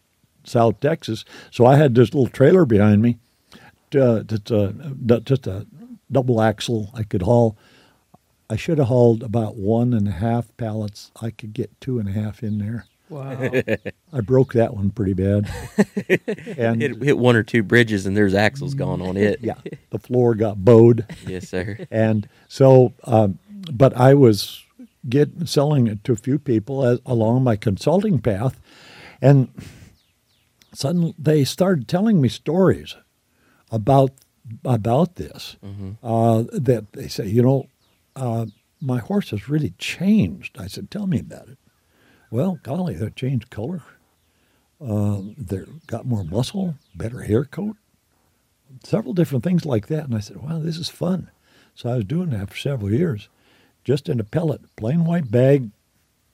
[0.44, 1.24] South Texas.
[1.50, 3.18] So I had this little trailer behind me,
[3.94, 5.66] uh, just, a, just a
[6.10, 7.56] double axle I could haul.
[8.50, 11.10] I should have hauled about one and a half pallets.
[11.22, 12.86] I could get two and a half in there.
[13.08, 13.50] Wow.
[14.12, 15.50] I broke that one pretty bad.
[16.58, 19.40] and Hit, hit one or two bridges and there's axles gone on it.
[19.42, 19.54] yeah,
[19.90, 21.06] the floor got bowed.
[21.26, 21.86] Yes, sir.
[21.90, 23.38] and so um,
[23.70, 24.64] but i was
[25.08, 28.60] get selling it to a few people as, along my consulting path
[29.20, 29.48] and
[30.72, 32.96] suddenly they started telling me stories
[33.70, 34.10] about
[34.64, 35.56] about this.
[36.02, 37.66] Uh, that they say you know
[38.16, 38.46] uh,
[38.80, 40.58] my horse has really changed.
[40.58, 41.58] I said tell me about it.
[42.30, 43.82] Well golly they changed color.
[44.80, 47.76] Uh, they got more muscle better hair coat
[48.84, 50.04] several different things like that.
[50.04, 51.30] And I said, wow, this is fun.
[51.74, 53.28] So I was doing that for several years,
[53.84, 55.70] just in a pellet, plain white bag,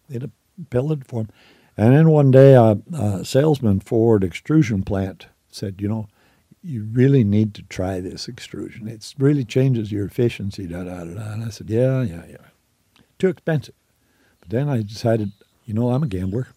[0.09, 0.31] in a
[0.71, 1.29] pellet form.
[1.77, 6.09] And then one day, a, a salesman Ford extrusion plant said, you know,
[6.63, 8.89] you really need to try this extrusion.
[8.89, 11.33] It really changes your efficiency, da da da da.
[11.33, 12.37] And I said, yeah, yeah, yeah.
[13.19, 13.75] Too expensive.
[14.41, 15.33] But then I decided,
[15.65, 16.49] you know, I'm a gambler.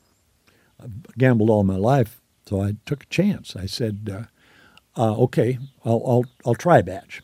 [0.82, 3.56] I've gambled all my life, so I took a chance.
[3.56, 7.22] I said, uh, uh, okay, I'll, I'll, I'll try a batch.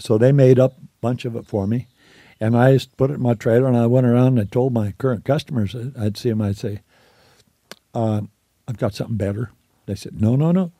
[0.00, 1.86] So they made up a bunch of it for me.
[2.40, 4.72] And I just put it in my trailer and I went around and I told
[4.72, 6.82] my current customers, I'd see them, I'd say,
[7.94, 8.22] uh,
[8.68, 9.50] I've got something better.
[9.86, 10.72] They said, no, no, no.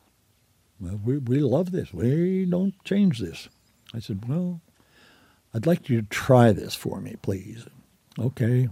[0.79, 1.93] Well, we, we love this.
[1.93, 3.49] We don't change this.
[3.93, 4.61] I said, well,
[5.53, 7.65] I'd like you to try this for me, please.
[8.17, 8.69] Okay.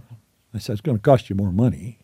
[0.54, 1.98] I said, it's going to cost you more money.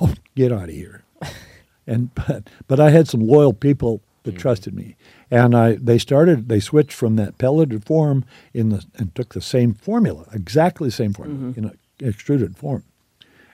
[0.00, 1.04] Oh, get out of here.
[1.86, 4.96] and but but I had some loyal people that trusted me,
[5.30, 9.40] and I they started they switched from that pelleted form in the and took the
[9.40, 12.84] same formula, exactly the same formula in an extruded form,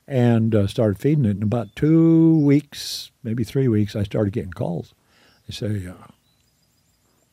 [0.09, 1.37] and uh, started feeding it.
[1.37, 4.95] In about two weeks, maybe three weeks, I started getting calls.
[5.47, 5.95] They say, uh,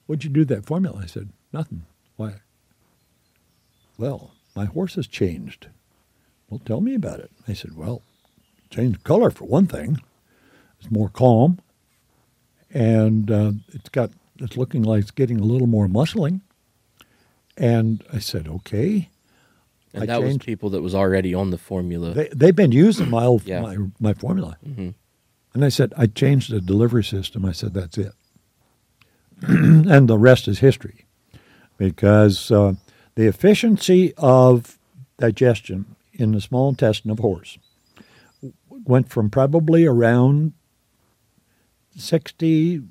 [0.07, 1.85] "What'd you do with that formula?" I said, "Nothing.
[2.15, 2.41] Why?"
[3.97, 5.67] Well, my horse has changed.
[6.49, 7.31] Well, tell me about it.
[7.47, 8.01] I said, "Well,
[8.71, 10.01] changed color for one thing.
[10.79, 11.59] It's more calm,
[12.73, 16.41] and uh, it's got it's looking like it's getting a little more muscling."
[17.57, 19.09] And I said, "Okay."
[19.93, 22.13] And I that was changed- people that was already on the formula.
[22.13, 23.61] They they've been using my old Yeah.
[23.61, 24.93] my my formula, Mhm.
[25.53, 27.45] and I said I changed the delivery system.
[27.45, 28.13] I said that's it,
[29.41, 31.05] and the rest is history,
[31.77, 32.73] because uh,
[33.15, 34.77] the efficiency of
[35.17, 37.57] digestion in the small intestine of horse
[38.85, 40.53] went from probably around
[41.97, 42.81] sixty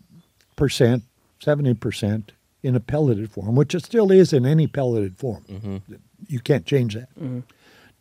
[0.57, 1.05] percent,
[1.41, 5.45] seventy percent in a pelleted form, which it still is in any pelleted form.
[5.49, 5.81] Mhm.
[6.29, 7.09] You can't change that.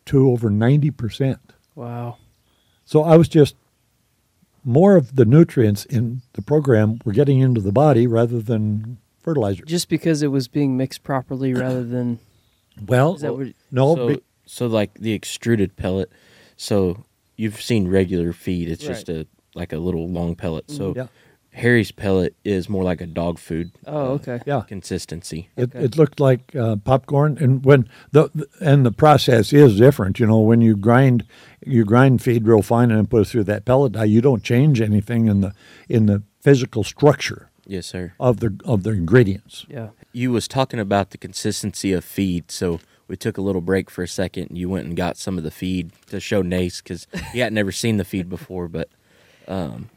[0.06, 1.38] To over ninety percent.
[1.74, 2.16] Wow.
[2.84, 3.54] So I was just
[4.64, 9.64] more of the nutrients in the program were getting into the body rather than fertilizer.
[9.64, 12.18] Just because it was being mixed properly rather than
[12.86, 16.10] Well, Is that what- no, so, be- so like the extruded pellet.
[16.56, 17.04] So
[17.36, 18.68] you've seen regular feed.
[18.68, 20.70] It's just a like a little long pellet.
[20.70, 21.06] So Yeah.
[21.52, 23.70] Harry's pellet is more like a dog food.
[23.86, 24.40] Oh, uh, okay.
[24.46, 25.48] yeah, Consistency.
[25.56, 25.84] it, Okay.
[25.86, 27.38] it looked like uh, popcorn.
[27.40, 28.28] And when the
[28.60, 30.20] and the process is different.
[30.20, 31.24] You know, when you grind
[31.64, 34.82] you grind feed real fine and put it through that pellet die, you don't change
[34.82, 35.54] anything in the
[35.88, 38.12] in the physical structure Yes, sir.
[38.20, 39.64] of the of the ingredients.
[39.68, 39.88] Yeah.
[40.12, 44.02] You was talking about the consistency of feed, so we took a little break for
[44.02, 47.06] a second, and you went and got some of the feed to show Nace because
[47.32, 48.88] he had never seen the feed before, but
[49.48, 49.90] um,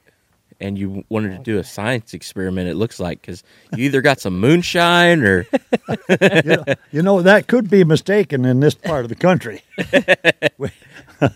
[0.59, 2.67] and you wanted to do a science experiment.
[2.69, 3.43] It looks like because
[3.75, 5.47] you either got some moonshine or
[6.09, 9.62] you, know, you know that could be mistaken in this part of the country.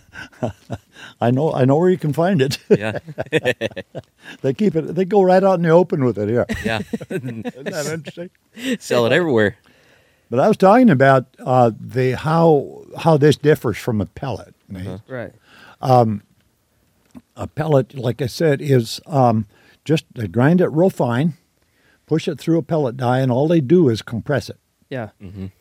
[1.21, 2.57] I know I know where you can find it.
[2.69, 2.99] yeah,
[4.41, 4.95] they keep it.
[4.95, 6.45] They go right out in the open with it here.
[6.65, 8.29] yeah, Isn't that interesting?
[8.79, 9.57] sell it everywhere.
[10.29, 14.53] But I was talking about uh, the how how this differs from a pellet.
[14.67, 15.01] Nate.
[15.07, 15.33] Right.
[17.35, 19.45] A pellet, like I said, is um,
[19.85, 21.33] just they grind it real fine,
[22.05, 24.57] push it through a pellet die, and all they do is compress it,
[24.89, 25.09] Yeah.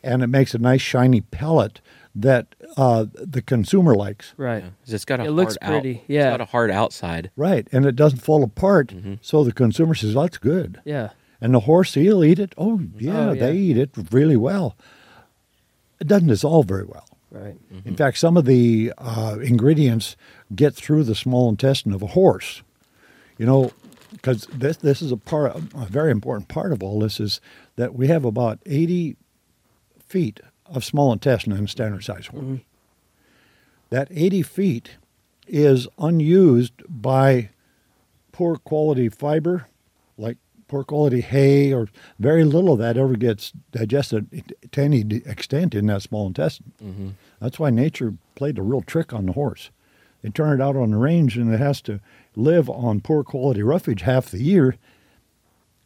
[0.03, 1.81] and it makes a nice shiny pellet
[2.15, 4.33] that uh, the consumer likes.
[4.37, 4.63] Right.
[4.63, 4.69] Yeah.
[4.85, 6.29] 'Cause It's got a It hard looks out- pretty, it's yeah.
[6.31, 7.31] got a hard outside.
[7.35, 11.09] Right, and it doesn't fall apart, so the consumer says, "Oh, that's good." Yeah.
[11.41, 12.53] And the horse, he'll eat it.
[12.57, 14.77] Oh, yeah, Oh, they eat it really well.
[15.99, 17.07] It doesn't dissolve very well.
[17.31, 17.55] Right.
[17.83, 20.15] In fact, some of the uh, ingredients
[20.55, 22.61] get through the small intestine of a horse.
[23.37, 23.71] You know,
[24.11, 27.41] because this this is a part, a very important part of all this is
[27.75, 29.17] that we have about eighty
[30.13, 32.59] feet of small intestine in a standard size horse.
[33.89, 34.89] That 80 feet
[35.47, 37.49] is unused by
[38.31, 39.67] poor quality fiber,
[40.17, 45.75] like poor quality hay, or very little of that ever gets digested to any extent
[45.75, 46.71] in that small intestine.
[46.83, 47.09] Mm-hmm.
[47.39, 49.69] That's why nature played a real trick on the horse.
[50.23, 51.99] They turn it out on the range and it has to
[52.35, 54.77] live on poor quality roughage half the year.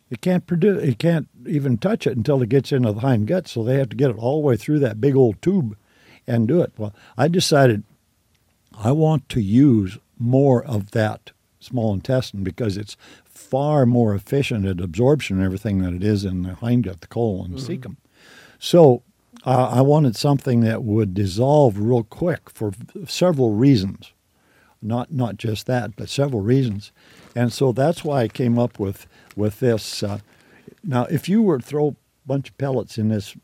[0.10, 0.82] It can't produce.
[0.84, 3.48] It can't even touch it until it gets into the hind gut.
[3.48, 5.76] So they have to get it all the way through that big old tube,
[6.26, 6.72] and do it.
[6.78, 7.84] Well, I decided
[8.78, 12.96] I want to use more of that small intestine because it's
[13.26, 17.52] far more efficient at absorption and everything than it is in the hindgut, the colon,
[17.52, 17.98] and cecum.
[18.60, 19.04] So
[19.46, 22.72] uh, I wanted something that would dissolve real quick for
[23.08, 24.14] several reasons.
[24.82, 26.92] Not not just that, but several reasons,
[27.36, 30.04] and so that's why I came up with with this.
[30.04, 30.20] Uh,
[30.84, 31.96] now, if you were to throw a
[32.28, 33.36] bunch of pellets in this,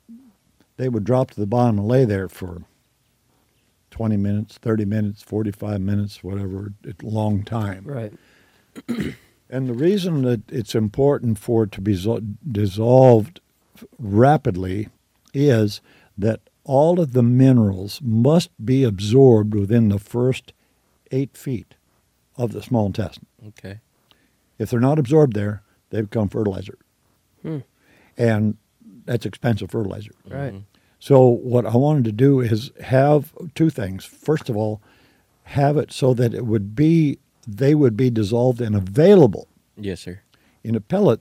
[0.78, 2.64] they would drop to the bottom and lay there for
[3.92, 7.84] 20 minutes, 30 minutes, 45 minutes, whatever, a long time.
[7.86, 8.14] Right.
[9.54, 11.94] And the reason that it's important for it to be
[12.52, 13.40] dissolved
[14.00, 14.90] rapidly
[15.32, 15.80] is
[16.18, 20.54] that all of the minerals must be absorbed within the first
[21.14, 21.76] eight feet
[22.36, 23.28] of the small intestine.
[23.50, 23.80] Okay.
[24.58, 26.78] If they're not absorbed there, they become fertilizer.
[27.42, 27.60] Hmm.
[28.18, 28.58] And
[29.06, 30.12] that's expensive fertilizer.
[30.28, 30.56] Right.
[31.00, 34.06] So what I wanted to do is have two things.
[34.06, 34.82] First of all,
[35.44, 39.48] have it so that it would be they would be dissolved and available.
[39.76, 40.22] Yes, sir.
[40.64, 41.20] In a pellet,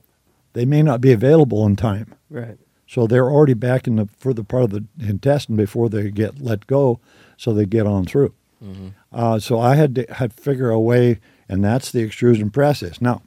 [0.53, 2.15] they may not be available in time.
[2.29, 2.57] Right.
[2.87, 6.67] So they're already back in the further part of the intestine before they get let
[6.67, 6.99] go,
[7.37, 8.33] so they get on through.
[8.63, 8.87] Mm-hmm.
[9.11, 13.01] Uh, so I had to had to figure a way, and that's the extrusion process.
[13.01, 13.21] Now,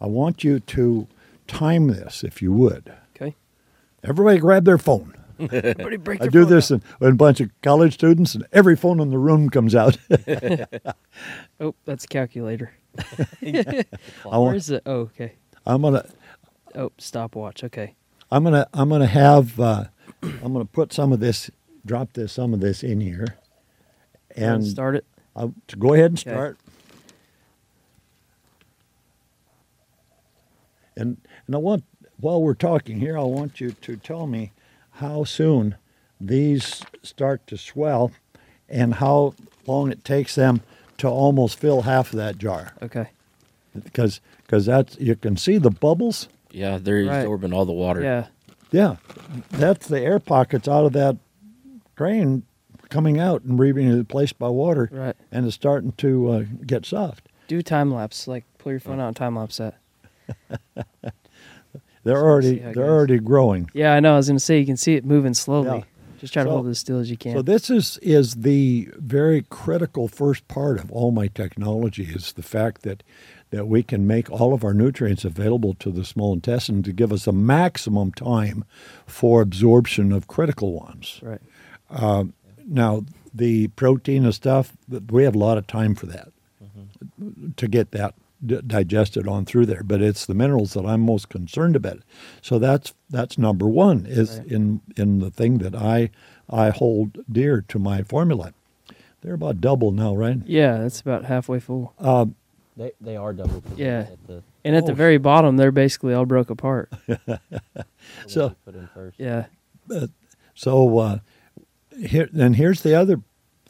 [0.00, 1.06] I want you to
[1.46, 2.92] time this, if you would.
[3.16, 3.34] Okay.
[4.04, 5.14] Everybody, grab their phone.
[5.38, 9.00] Everybody break I do this in, in a bunch of college students, and every phone
[9.00, 9.98] in the room comes out.
[11.60, 12.72] Oh, that's a calculator.
[13.42, 13.84] I
[14.22, 14.82] Where want, is it?
[14.86, 15.32] Oh, okay.
[15.66, 16.06] I'm gonna,
[16.74, 17.64] Oh, stopwatch.
[17.64, 17.96] Okay.
[18.30, 19.84] I'm gonna, I'm gonna have, uh,
[20.22, 21.50] I'm gonna put some of this,
[21.84, 23.36] drop this, some of this in here,
[24.42, 25.04] and start it.
[25.36, 26.30] I'll, to go ahead and Okay.
[26.30, 26.58] start.
[30.96, 31.84] And and I want
[32.20, 34.52] while we're talking here, I want you to tell me
[34.92, 35.76] how soon
[36.20, 38.10] these start to swell,
[38.68, 39.34] and how
[39.66, 40.62] long it takes them
[40.98, 42.72] to almost fill half of that jar.
[42.82, 43.10] Okay.
[43.84, 46.28] Because because that's you can see the bubbles.
[46.50, 47.18] Yeah, they're Right.
[47.18, 48.02] absorbing all the water.
[48.02, 48.26] Yeah.
[48.70, 48.96] Yeah,
[49.50, 51.16] that's the air pockets out of that
[51.96, 52.42] grain
[52.88, 55.16] coming out and being replaced by water, Right.
[55.32, 57.28] and it's starting to uh, get soft.
[57.46, 58.26] Do time lapse.
[58.28, 59.78] Like pull your phone out and time lapse that.
[62.04, 63.70] They're So already they're already growing.
[63.74, 64.14] Yeah, I know.
[64.14, 65.78] I was gonna say you can see it moving slowly.
[65.78, 65.84] Yeah.
[66.20, 67.34] Just try to hold it as still as you can.
[67.34, 72.42] So this is is the very critical first part of all my technology is the
[72.42, 73.02] fact that
[73.50, 77.12] that we can make all of our nutrients available to the small intestine to give
[77.12, 78.64] us a maximum time
[79.06, 81.20] for absorption of critical ones.
[81.22, 81.40] right.
[82.68, 83.04] Now
[83.34, 84.72] the protein and stuff,
[85.10, 86.28] we have a lot of time for that
[87.56, 89.82] to get that d- digested on through there.
[89.82, 92.00] But it's the minerals that I'm most concerned about.
[92.42, 94.46] So that's that's number one is Right.
[94.48, 96.10] in in the thing that I
[96.50, 98.52] I hold dear to my formula.
[99.22, 100.38] They're about double now, right?
[100.46, 101.92] Yeah, that's about halfway full.
[101.98, 102.34] Um,
[102.76, 103.62] They they are double.
[103.76, 104.06] Yeah.
[104.12, 104.94] at the- And at the Oh.
[104.94, 106.92] very bottom, they're basically all broke apart.
[107.06, 107.40] the
[108.26, 109.18] So- you put in first.
[109.18, 109.46] Yeah.
[110.54, 111.18] So uh,
[111.98, 113.20] here, and here's the other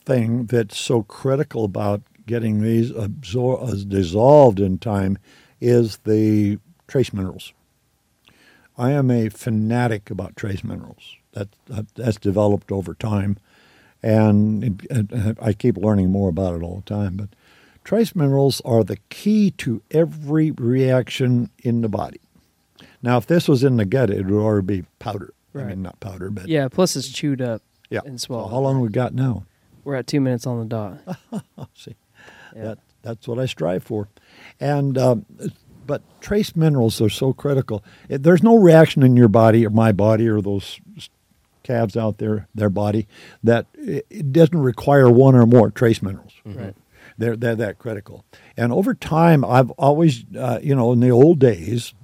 [0.05, 5.19] thing that's so critical about getting these absor- uh, dissolved in time
[5.61, 7.53] is the trace minerals.
[8.77, 11.17] I am a fanatic about trace minerals.
[11.33, 13.37] That, that that's developed over time,
[14.03, 17.17] and it, I keep learning more about it all the time.
[17.17, 17.29] But
[17.85, 22.21] trace minerals are the key to every reaction in the body.
[23.03, 25.33] Now, if this was in the gut, it would already be powder.
[25.55, 26.69] I mean, not powder, but Yeah.
[26.69, 28.01] Plus, it's chewed up yeah.
[28.05, 29.45] and So how long we got now?
[29.85, 30.99] We're at two minutes on the dot.
[31.75, 31.97] See,
[32.55, 32.63] Yeah.
[32.65, 34.09] that that's what I strive for,
[34.61, 35.25] and um,
[35.87, 37.83] but trace minerals are so critical.
[38.09, 40.79] It, there's no reaction in your body or my body or those
[41.63, 43.07] calves out there, their body,
[43.43, 46.33] that it, it doesn't require one or more trace minerals.
[46.45, 46.75] Right.
[47.17, 48.25] They're they're that critical.
[48.57, 51.95] And over time, I've always, uh, you know, in the old days,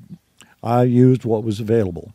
[0.63, 2.15] I used what was available.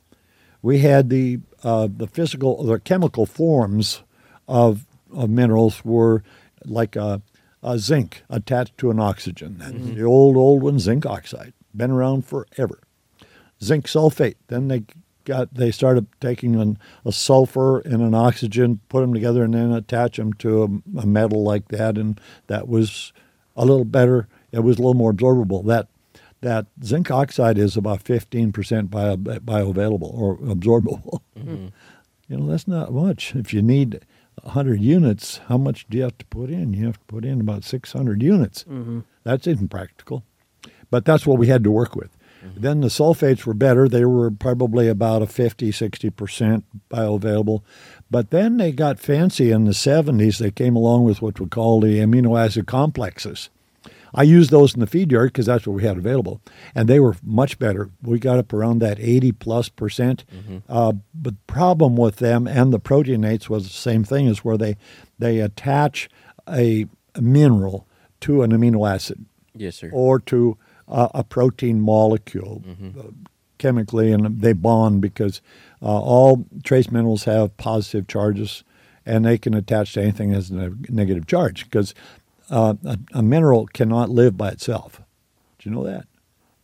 [0.61, 4.03] We had the uh, the physical, the chemical forms
[4.47, 6.23] of of minerals were
[6.65, 7.21] like a,
[7.63, 9.61] a zinc attached to an oxygen.
[9.61, 9.95] Mm-hmm.
[9.95, 12.79] the old old one, zinc oxide, been around forever.
[13.61, 14.35] Zinc sulfate.
[14.47, 14.83] Then they
[15.25, 19.71] got they started taking an, a sulfur and an oxygen, put them together, and then
[19.71, 23.13] attach them to a, a metal like that, and that was
[23.55, 24.27] a little better.
[24.51, 25.65] It was a little more absorbable.
[25.65, 25.87] That
[26.41, 31.21] that zinc oxide is about fifteen percent bio, bioavailable or absorbable.
[31.37, 31.67] Mm-hmm.
[32.29, 33.33] You know that's not much.
[33.35, 34.05] If you need
[34.43, 36.73] 100 units, how much do you have to put in?
[36.73, 38.65] You have to put in about 600 units.
[38.65, 38.99] Mm-hmm.
[39.23, 40.23] That's impractical.
[40.91, 42.15] But that's what we had to work with.
[42.55, 43.89] Then the sulfates were better.
[43.89, 47.61] They were probably about a 50, 60% bioavailable.
[48.09, 50.37] But then they got fancy in the 70s.
[50.37, 53.49] They came along with what we call the amino acid complexes.
[54.13, 56.41] I used those in the feed yard because that's what we had available,
[56.73, 57.89] and they were much better.
[58.01, 60.25] We got up around that 80 plus percent.
[60.67, 64.57] Uh, but the problem with them and the proteinates was the same thing, is where
[64.57, 64.77] they
[65.19, 66.09] they attach
[66.49, 66.85] a,
[67.19, 67.85] mineral
[68.21, 69.89] to an amino acid Yes, sir.
[69.91, 70.57] or to
[70.87, 72.63] uh, a protein molecule
[72.97, 73.03] uh,
[73.57, 75.41] chemically, and they bond because
[75.81, 78.63] uh, all trace minerals have positive charges,
[79.05, 81.63] and they can attach to anything as a negative charge.
[81.65, 81.93] Because
[82.49, 85.01] uh, a, a mineral cannot live by itself.
[85.59, 86.05] Do you know that?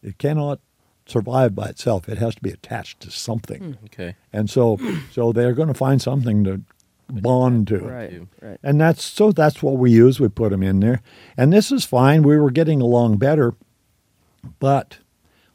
[0.01, 0.59] It cannot
[1.05, 2.07] survive by itself.
[2.09, 4.15] It has to be attached to something, Okay.
[4.33, 4.77] and so
[5.11, 6.61] so they're going to find something to
[7.09, 7.79] bond to.
[7.79, 8.21] Right.
[8.41, 8.57] Right.
[8.63, 10.19] And that's so that's what we use.
[10.19, 11.01] We put them in there,
[11.38, 12.23] and this is fine.
[12.23, 13.53] We were getting along better,
[14.59, 14.97] but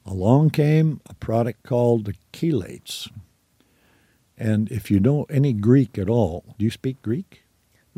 [0.07, 3.09] along came a product called the chelates.
[4.39, 7.40] And if you know any Greek at all, do you speak Greek?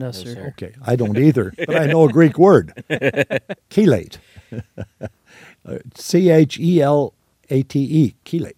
[0.03, 0.35] No, No, sir.
[0.35, 0.47] sir.
[0.49, 2.73] Okay, I don't either, but I know a Greek word,
[3.71, 4.19] chelate.
[5.95, 7.15] C H E L
[7.51, 8.55] A T E, chelate.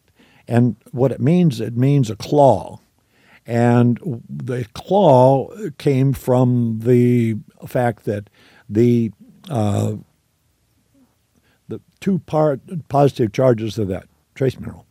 [0.48, 2.80] And what it means, it means a claw.
[3.46, 7.36] And the claw came from the
[7.66, 8.30] fact that
[8.70, 9.12] the
[9.50, 9.96] uh,
[11.68, 14.86] the two part positive charges of that trace mineral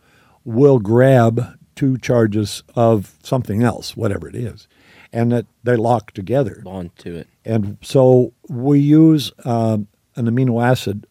[0.45, 4.68] will grab two charges of something else, whatever it is,
[5.14, 6.61] and that they lock together.
[6.64, 7.28] Bond to it.
[7.45, 11.05] And so we use um, an amino acid,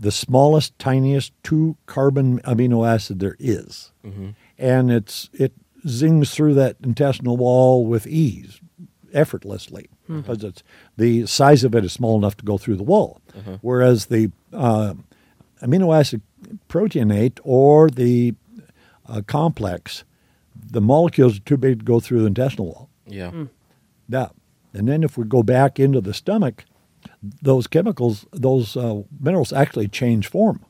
[0.00, 3.92] the smallest, tiniest two carbon amino acid there is.
[4.58, 5.52] and it's it
[5.86, 8.60] zings through that intestinal wall with ease,
[9.12, 10.62] effortlessly, because it's
[10.96, 13.20] the size of it is small enough to go through the wall,
[13.60, 14.94] whereas the uh,
[15.62, 16.22] amino acid
[16.68, 18.34] proteinate or the
[19.08, 20.04] uh, complex,
[20.70, 22.88] the molecules are too big to go through the intestinal wall.
[23.06, 23.30] Yeah.
[24.08, 24.32] Now,
[24.72, 26.64] and then if we go back into the stomach,
[27.42, 30.64] those chemicals, those uh, minerals actually change form.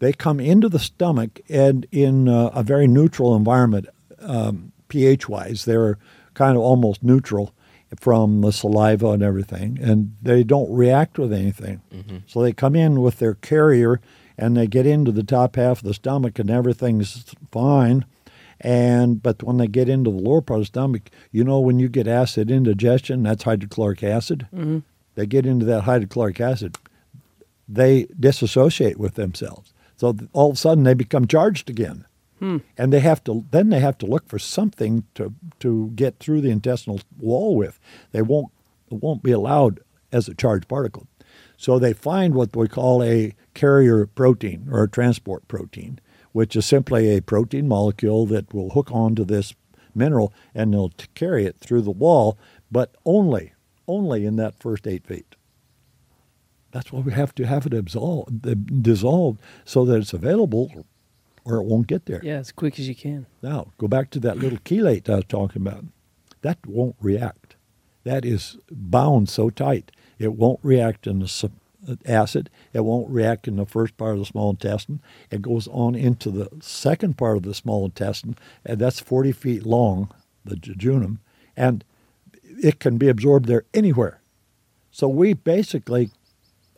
[0.00, 3.86] They come into the stomach, and in uh, a very neutral environment,
[4.20, 5.98] um, pH wise, they're
[6.34, 7.54] kind of almost neutral
[8.00, 11.80] from the saliva and everything, and they don't react with anything.
[12.26, 14.00] So they come in with their carrier,
[14.36, 18.04] and they get into the top half of the stomach, and everything's fine.
[18.64, 21.78] And but when they get into the lower part of the stomach, you know when
[21.78, 24.48] you get acid indigestion, that's hydrochloric acid.
[24.54, 24.78] Mm-hmm.
[25.16, 26.78] They get into that hydrochloric acid,
[27.68, 29.74] they disassociate with themselves.
[29.96, 32.06] So all of a sudden they become charged again,
[32.76, 36.40] and they have to then they have to look for something to to get through
[36.40, 37.78] the intestinal wall with.
[38.12, 38.50] They won't
[38.88, 41.06] won't be allowed as a charged particle.
[41.58, 46.00] So they find what we call a carrier protein or a transport protein,
[46.34, 49.54] which is simply a protein molecule that will hook onto this
[49.94, 52.36] mineral and it'll carry it through the wall,
[52.70, 53.54] but only
[53.86, 55.36] only in that first eight feet.
[56.72, 60.84] That's why we have to have it absolved, dissolved so that it's available
[61.44, 62.20] or it won't get there.
[62.24, 63.26] Yeah, as quick as you can.
[63.42, 65.84] Now, go back to that little chelate I was talking about.
[66.42, 67.56] That won't react.
[68.02, 69.92] That is bound so tight.
[70.18, 71.28] It won't react in the
[72.06, 72.50] acid.
[72.72, 75.00] It won't react in the first part of the small intestine.
[75.30, 79.66] It goes on into the second part of the small intestine, and that's 40 feet
[79.66, 80.12] long,
[80.44, 81.18] the jejunum,
[81.56, 81.84] and
[82.42, 84.20] it can be absorbed there anywhere.
[84.90, 86.10] So we basically,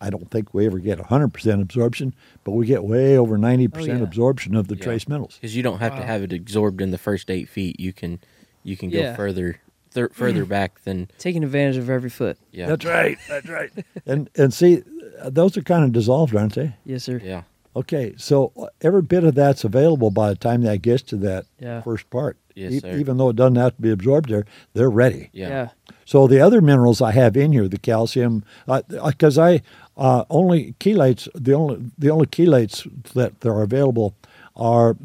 [0.01, 3.97] I don't think we ever get 100% absorption, but we get way over 90% Oh,
[3.99, 4.03] yeah.
[4.03, 4.83] absorption of the Yeah.
[4.85, 5.37] trace minerals.
[5.41, 5.99] Because you don't have Wow.
[6.01, 7.79] to have it absorbed in the first eight feet.
[7.81, 8.21] You can
[8.63, 9.61] you can go further
[9.97, 12.39] thir- further back than Taking advantage of every foot.
[12.53, 12.67] yeah.
[12.69, 13.19] That's right.
[13.29, 13.71] That's right.
[14.07, 14.83] and and see,
[15.21, 16.75] uh, those are kind of dissolved, aren't they?
[16.85, 17.21] Yes, sir.
[17.25, 17.43] yeah.
[17.75, 21.45] Okay, so uh, every bit of that's available by the time that gets to that
[21.61, 21.83] Yeah.
[21.83, 22.39] first part.
[22.55, 22.97] Yes, E- sir.
[22.97, 25.29] Even though it doesn't have to be absorbed there, they're ready.
[25.35, 25.49] Yeah.
[25.49, 25.69] Yeah.
[26.07, 29.61] So the other minerals I have in here, the calcium, because I
[29.97, 34.15] uh, only chelates, the only the only chelates that, that are available
[34.55, 34.97] are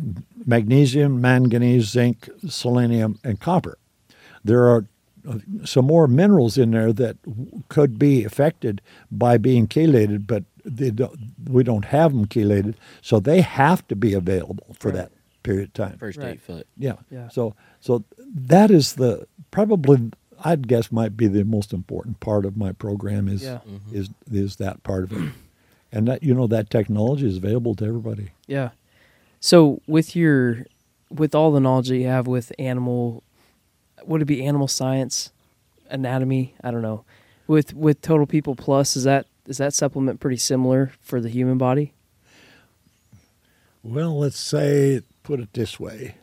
[0.45, 3.77] magnesium, manganese, zinc, selenium, and copper.
[4.43, 4.85] There are
[5.27, 7.17] uh, some more minerals in there that
[7.69, 8.81] could be affected
[9.11, 11.17] by being chelated, but they don't,
[11.49, 14.95] we don't have them chelated, so they have to be available for Right.
[14.97, 15.11] that
[15.43, 15.97] period of time.
[15.97, 16.33] First Right.
[16.33, 16.67] eight foot.
[16.77, 16.95] Yeah.
[17.11, 17.29] Yeah.
[17.29, 20.11] So so that is the probably
[20.43, 23.59] I'd guess might be the most important part of my program is Yeah.
[23.67, 23.93] Mhm.
[23.93, 25.31] is is that part of it.
[25.91, 28.29] And that you know that technology is available to everybody.
[28.47, 28.69] Yeah.
[29.39, 30.65] So with your
[31.11, 33.23] with all the knowledge that you have with animal
[34.05, 35.31] would it be animal science,
[35.89, 37.03] anatomy, I don't know.
[37.47, 41.57] With with Total People Plus, is that is that supplement pretty similar for the human
[41.57, 41.93] body?
[43.83, 46.15] Well, let's say put it this way.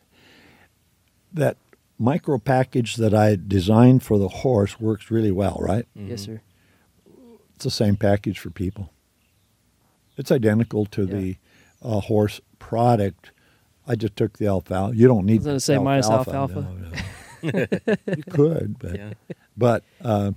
[1.33, 1.57] That
[1.99, 5.87] micro package that I designed for the horse works really well, right?
[5.95, 6.25] Yes, Mhm.
[6.27, 6.41] sir.
[7.57, 8.91] It's the same package for people.
[10.17, 11.15] It's identical to Yeah.
[11.15, 11.37] the
[11.83, 13.31] uh, horse product.
[13.87, 14.97] I just took the alfalfa.
[14.97, 16.63] You don't need was gonna say minus alfalfa.
[16.63, 16.89] no, no.
[17.43, 19.13] You could, but Yeah.
[19.57, 20.33] but uh,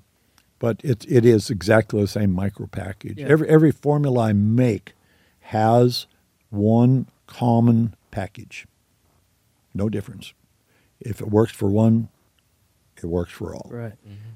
[0.59, 3.17] but it it is exactly the same micro package.
[3.19, 3.27] Yeah.
[3.27, 4.93] Every every formula I make
[5.41, 6.07] has
[6.49, 8.67] one common package.
[9.73, 10.33] No difference.
[10.99, 12.09] If it works for one,
[12.97, 13.69] it works for all.
[13.71, 13.93] Right.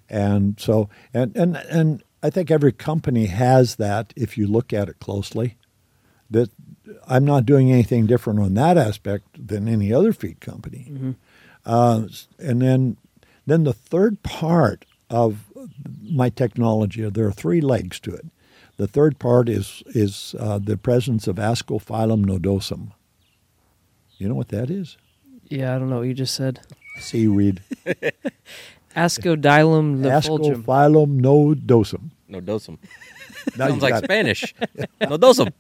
[0.10, 4.90] And so and and and I think every company has that if you look at
[4.90, 5.58] it closely.
[6.32, 6.50] That
[7.08, 10.88] I'm not doing anything different on that aspect than any other feed company.
[10.92, 11.12] Mm-hmm.
[11.66, 12.08] Uh,
[12.40, 12.98] and then,
[13.46, 15.46] then the third part of
[16.02, 18.26] my technology, there are three legs to it.
[18.78, 22.92] The third part is is uh, the presence of Ascophyllum nodosum.
[24.18, 24.98] You know what that is?
[25.48, 26.60] Yeah, I don't know what you just said.
[27.00, 27.62] Seaweed.
[28.96, 30.64] Ascodilum nefulgum.
[30.66, 32.10] Ascophyllum nodosum.
[32.28, 32.78] No dosum.
[33.58, 34.04] Now Sounds like.
[34.04, 34.56] Spanish.
[35.02, 35.54] no dosum.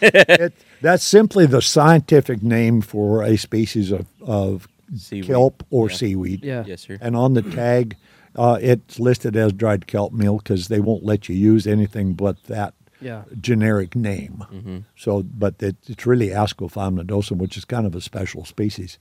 [0.00, 5.26] It- That's simply the scientific name for a species of, of Seaweed.
[5.26, 5.96] kelp or Yeah.
[5.96, 6.44] seaweed.
[6.44, 6.64] Yeah.
[6.66, 6.98] Yes, sir.
[7.00, 7.96] And on the tag,
[8.36, 12.42] uh, it's listed as dried kelp meal because they won't let you use anything but
[12.44, 13.24] that Yeah.
[13.40, 14.44] generic name.
[14.50, 18.98] hmm So, but it, it's really Ascophyllum nodosum, which is kind of a special species.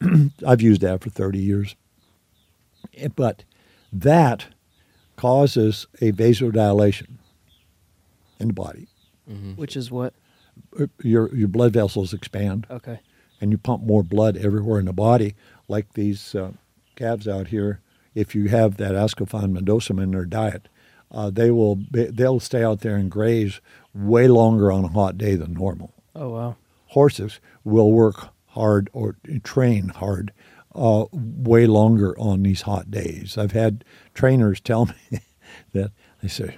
[0.46, 1.76] I've used that for 30 years.
[2.96, 3.44] Eh, But
[3.92, 4.46] that
[5.16, 7.16] causes a vasodilation
[8.40, 8.88] in the body.
[9.28, 10.12] hmm Which is what?
[10.78, 12.66] Uh, Your, your blood vessels expand.
[12.70, 13.00] Okay.
[13.40, 15.34] And you pump more blood everywhere in the body,
[15.68, 16.52] like these uh,
[16.96, 17.80] calves out here.
[18.14, 20.68] If you have that Ascophyllum nodosum in their diet,
[21.10, 23.60] uh, they will be, they'll stay out there and graze
[23.94, 25.92] way longer on a hot day than normal.
[26.14, 26.56] Oh wow.
[26.88, 30.32] Horses will work hard or train hard
[30.74, 33.38] uh, way longer on these hot days.
[33.38, 35.20] I've had trainers tell me
[35.72, 36.56] that they say,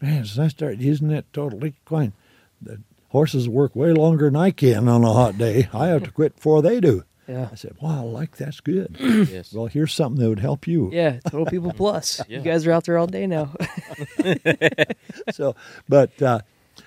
[0.00, 2.12] "Man, since I started using that total equine,
[2.60, 2.80] the
[3.14, 5.68] horses work way longer than I can on a hot day.
[5.72, 7.48] I have to quit before they do." Yeah.
[7.50, 8.96] I said, "Wow, like that's good."
[9.34, 9.52] Yes.
[9.54, 10.90] well, here's something that would help you.
[10.92, 12.20] Yeah, Total People Plus.
[12.28, 12.38] Yeah.
[12.38, 13.54] You guys are out there all day now.
[15.30, 15.54] so,
[15.88, 16.40] but uh,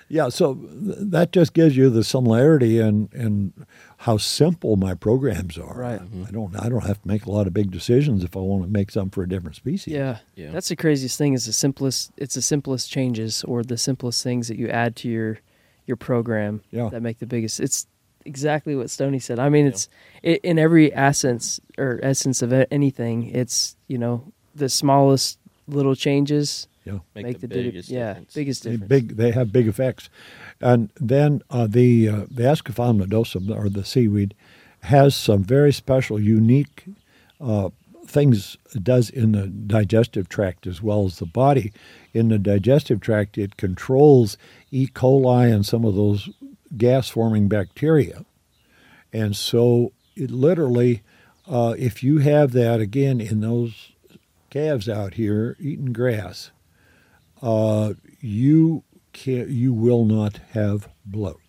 [0.08, 3.52] yeah, so th- that just gives you the similarity and and
[4.02, 5.74] how simple my programs are.
[5.74, 6.00] Right.
[6.00, 8.62] I don't I don't have to make a lot of big decisions if I want
[8.64, 9.92] to make some for a different species.
[9.92, 10.18] yeah.
[10.36, 10.50] Yeah.
[10.52, 14.48] That's the craziest thing is the simplest it's the simplest changes or the simplest things
[14.48, 15.40] that you add to your
[15.88, 16.88] your program Yeah.
[16.90, 17.86] that make the biggest it's
[18.24, 19.38] exactly what Stony said.
[19.38, 19.88] I mean it's
[20.22, 26.68] it, in every essence or essence of anything it's, you know, the smallest little changes
[26.84, 26.98] Yeah.
[27.14, 28.34] Make, the, big- biggest yeah, difference.
[28.34, 28.88] biggest They difference.
[28.88, 30.08] big they have big effects,
[30.60, 34.34] and then uh, the uh, the Ascophyllum nodosum or the seaweed
[34.94, 36.84] has some very special, unique
[37.40, 37.68] uh,
[38.06, 41.72] things it does in the digestive tract as well as the body.
[42.12, 44.36] In the digestive tract, it controls
[44.70, 44.86] E.
[44.86, 46.28] coli and some of those
[46.76, 48.24] gas forming bacteria,
[49.12, 51.02] and so it literally,
[51.46, 53.92] uh, if you have that again in those
[54.50, 56.50] calves out here eating grass
[57.42, 58.82] uh, you
[59.12, 61.40] can you will not have bloat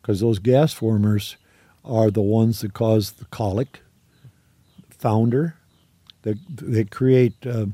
[0.00, 1.36] because those gas formers
[1.84, 3.80] are the ones that cause the colic,
[4.90, 5.56] founder.
[6.22, 7.66] They they create uh,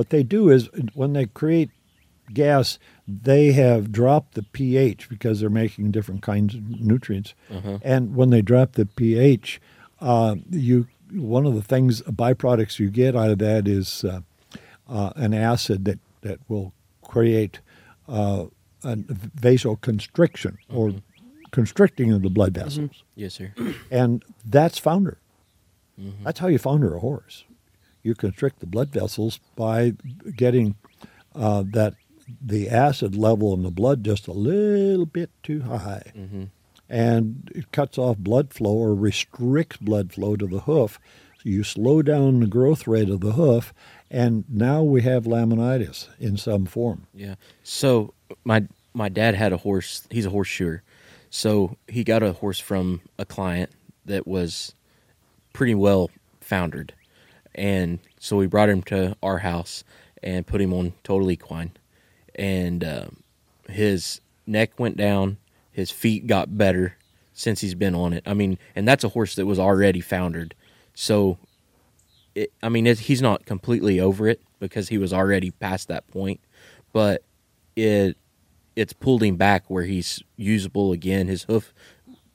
[0.00, 1.68] what they do is when they create
[2.32, 7.78] gas, they have dropped the pH because they're making different kinds of nutrients, Uh-huh.
[7.82, 9.60] and when they drop the pH,
[10.00, 14.20] uh, you one of the things byproducts you get out of that is uh,
[14.88, 16.72] uh, an acid that, that will
[17.02, 17.60] create
[18.08, 18.46] uh,
[18.84, 20.94] a vasoconstriction or
[21.50, 23.02] constricting of the blood vessels.
[23.16, 23.52] Yes, sir.
[23.90, 25.18] And that's founder.
[26.00, 26.22] Mhm.
[26.24, 27.44] That's how you founder a horse.
[28.02, 29.94] You constrict the blood vessels by
[30.36, 30.74] getting
[31.34, 31.94] uh, that
[32.40, 36.44] the acid level in the blood just a little bit too high hmm
[36.90, 40.98] and it cuts off blood flow or restricts blood flow to the hoof.
[41.36, 43.72] So you slow down the growth rate of the hoof,
[44.10, 47.06] and now we have laminitis in some form.
[47.14, 47.36] Yeah.
[47.62, 48.12] So
[48.44, 50.06] my my dad had a horse.
[50.10, 50.82] He's a horse shoer.
[51.30, 53.70] So he got a horse from a client
[54.04, 54.74] that was
[55.52, 56.92] pretty well foundered,
[57.60, 59.84] and so we brought him to our house
[60.22, 61.72] and put him on total equine,
[62.34, 63.22] and um,
[63.68, 65.36] his neck went down,
[65.70, 66.96] his feet got better
[67.34, 68.22] since he's been on it.
[68.26, 70.54] I mean, and that's a horse that was already foundered,
[70.94, 71.36] so
[72.34, 76.40] it, I mean, he's not completely over it because he was already past that point,
[76.94, 77.22] but
[77.76, 78.16] it
[78.74, 81.28] it's pulled him back where he's usable again.
[81.28, 81.74] His hoof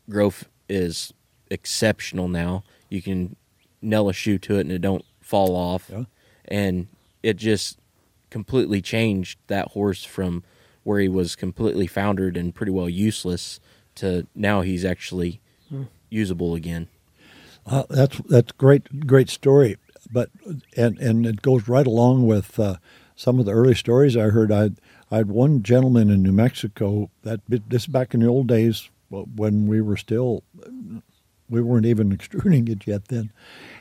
[0.08, 1.14] growth is
[1.50, 2.64] exceptional now.
[2.90, 3.36] You can
[3.82, 6.04] nail a shoe to it and it don't fall off, Yeah.
[6.48, 6.88] and
[7.24, 7.80] it just
[8.30, 10.44] completely changed that horse from
[10.84, 13.60] where he was completely foundered and pretty well useless
[13.96, 15.42] to now he's actually
[16.10, 16.88] usable again.
[17.66, 19.78] Uh, that's that's great, great story.
[20.12, 20.30] But
[20.78, 22.76] and and it goes right along with uh,
[23.16, 24.52] some of the early stories I heard.
[24.52, 24.70] I
[25.10, 29.66] I had one gentleman in New Mexico that this back in the old days when
[29.66, 30.44] we were still
[31.50, 33.32] we weren't even extruding it yet then,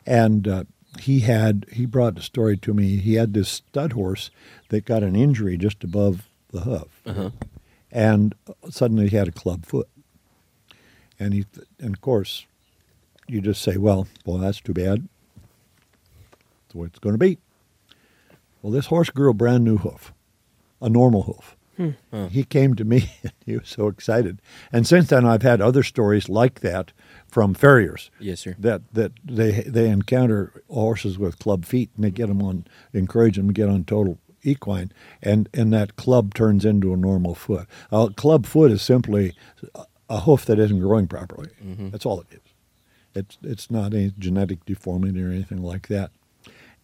[0.07, 0.65] and uh,
[1.01, 2.97] he had he brought a story to me.
[2.97, 4.31] He had this stud horse
[4.69, 7.31] that got an injury just above the hoof, Uh-huh.
[7.91, 8.35] and
[8.71, 9.89] suddenly he had a club foot,
[11.19, 11.47] and he
[11.81, 12.47] and of course
[13.27, 15.09] you just say, well, well, that's too bad.
[16.31, 17.39] That's the way it's going to be.
[18.63, 20.13] Well, this horse grew a brand new hoof,
[20.83, 21.57] a normal hoof.
[21.77, 22.29] Huh.
[22.29, 24.41] He came to me and he was so excited.
[24.73, 26.93] And since then, I've had other stories like that
[27.27, 28.55] from farriers Yes, sir.
[28.59, 33.37] that that they they encounter horses with club feet and they get them on, encourage
[33.37, 37.67] them to get on total equine, and and that club turns into a normal foot.
[37.91, 39.33] A club foot is simply
[39.75, 41.49] a- a hoof that isn't growing properly.
[41.91, 42.41] That's all it is.
[43.15, 46.11] It's it's not any genetic deformity or anything like that.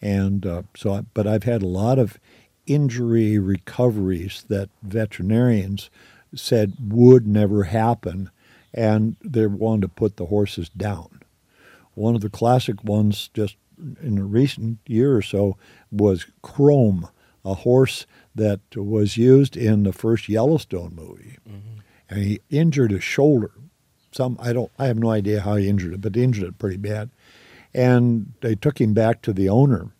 [0.02, 2.18] And uh, so, I, but I've had a lot of
[2.66, 5.90] injury recoveries that veterinarians
[6.34, 8.30] said would never happen,
[8.72, 11.20] and they wanted to put the horses down.
[11.94, 13.56] One of the classic ones, just
[14.02, 15.56] in a recent year or so,
[15.90, 17.08] was Chrome,
[17.44, 21.80] a horse that was used in the first Yellowstone movie, mm-hmm.
[22.08, 23.50] and he injured his shoulder.
[24.12, 26.58] Some I don't, I have no idea how he injured it, but he injured it
[26.58, 27.10] pretty bad.
[27.72, 29.92] And they took him back to the owner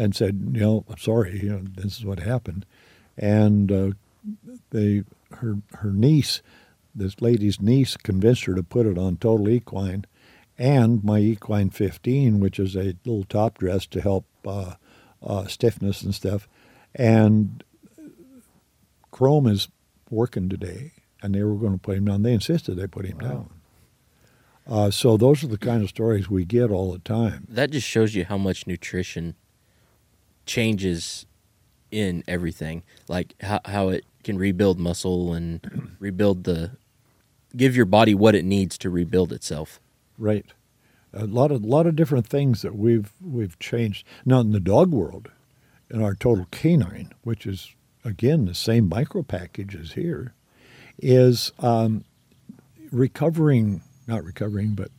[0.00, 2.64] and said, you know, I'm sorry, you know, this is what happened.
[3.18, 3.90] And uh,
[4.70, 6.40] they, her, her niece,
[6.94, 10.06] this lady's niece, convinced her to put it on Total Equine,
[10.58, 14.74] and my Equine 15, which is a little top dress to help uh,
[15.22, 16.48] uh, stiffness and stuff.
[16.94, 17.62] And
[19.10, 19.68] Chrome is
[20.08, 20.92] working today,
[21.22, 22.22] and they were going to put him down.
[22.22, 23.50] They insisted they put him down.
[24.66, 27.46] Uh, so those are the kind of stories we get all the time.
[27.50, 29.34] That just shows you how much nutrition
[30.46, 31.26] changes
[31.90, 32.82] in everything.
[33.08, 36.72] Like how how it can rebuild muscle and rebuild the
[37.56, 39.80] give your body what it needs to rebuild itself.
[40.18, 40.46] Right.
[41.12, 44.06] A lot of lot of different things that we've we've changed.
[44.24, 45.30] Now in the dog world,
[45.90, 47.74] in our total canine, which is
[48.04, 50.34] again the same micro package as here,
[50.98, 52.04] is um,
[52.92, 54.90] recovering not recovering, but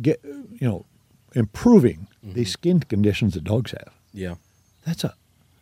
[0.00, 0.86] get you know
[1.34, 3.92] improving these skin conditions that dogs have.
[4.14, 4.36] Yeah.
[4.86, 5.14] That's a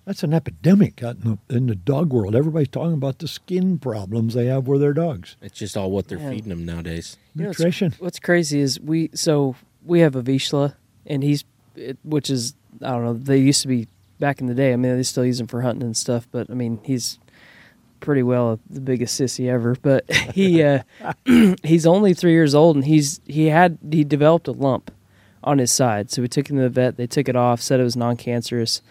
[0.05, 2.35] that's an epidemic out in the, in the dog world.
[2.35, 5.37] Everybody's talking about the skin problems they have with their dogs.
[5.41, 6.33] It's just all what they're Man.
[6.33, 7.17] feeding them nowadays.
[7.35, 7.95] You know, what's- Nutrition.
[7.99, 10.75] What's, crazy is we so we have a Vizsla,
[11.07, 11.45] and he's
[11.77, 13.15] it, which is I don't know.
[13.15, 13.87] They used to be
[14.19, 14.73] back in the day.
[14.73, 16.27] I mean, they still use him for hunting and stuff.
[16.31, 17.19] But I mean, he's
[18.01, 19.77] pretty well the biggest sissy ever.
[19.81, 20.83] But he uh,
[21.63, 24.91] he's only three years old, and he's he had he developed a lump
[25.45, 26.11] on his side.
[26.11, 26.97] So we took him to the vet.
[26.97, 28.83] They took it off, said it was non-cancerous.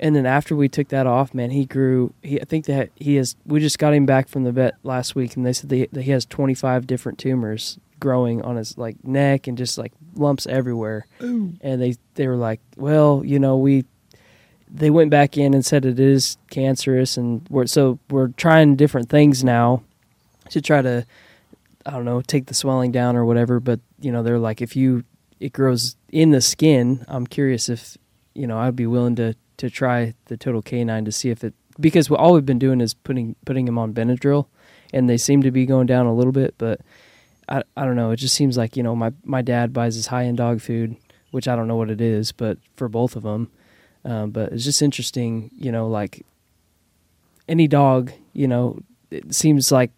[0.00, 2.12] And then after we took that off, man, he grew.
[2.22, 3.36] He, I think that he has.
[3.46, 6.10] We just got him back from the vet last week, and they said that he
[6.10, 11.06] has 25 different tumors growing on his like neck and just like lumps everywhere.
[11.62, 13.84] And they they were like, well, you know, we.
[14.68, 19.08] They went back in and said it is cancerous, and we're so we're trying different
[19.08, 19.84] things now
[20.50, 21.06] to try to,
[21.86, 23.60] I don't know, take the swelling down or whatever.
[23.60, 25.04] But you know, they're like, if you
[25.40, 27.96] it grows in the skin, I'm curious if
[28.34, 31.54] you know I'd be willing to to try the total canine to see if it
[31.80, 34.46] because all we've been doing is putting putting him on Benadryl,
[34.92, 36.80] and they seem to be going down a little bit, but
[37.48, 38.10] I I don't know.
[38.10, 40.96] It just seems like you know my my dad buys his high end dog food,
[41.30, 43.50] which I don't know what it is, but for both of them,
[44.04, 46.24] um, but it's just interesting, you know, like
[47.48, 48.80] any dog, you know,
[49.10, 49.90] it seems like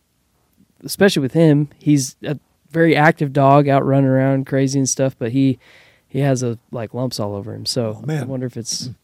[0.84, 2.38] especially with him, he's a
[2.76, 5.58] very active dog out running around crazy and stuff, but he
[6.06, 7.64] he has a like lumps all over him.
[7.64, 8.22] So Oh, man.
[8.24, 8.90] I wonder if it's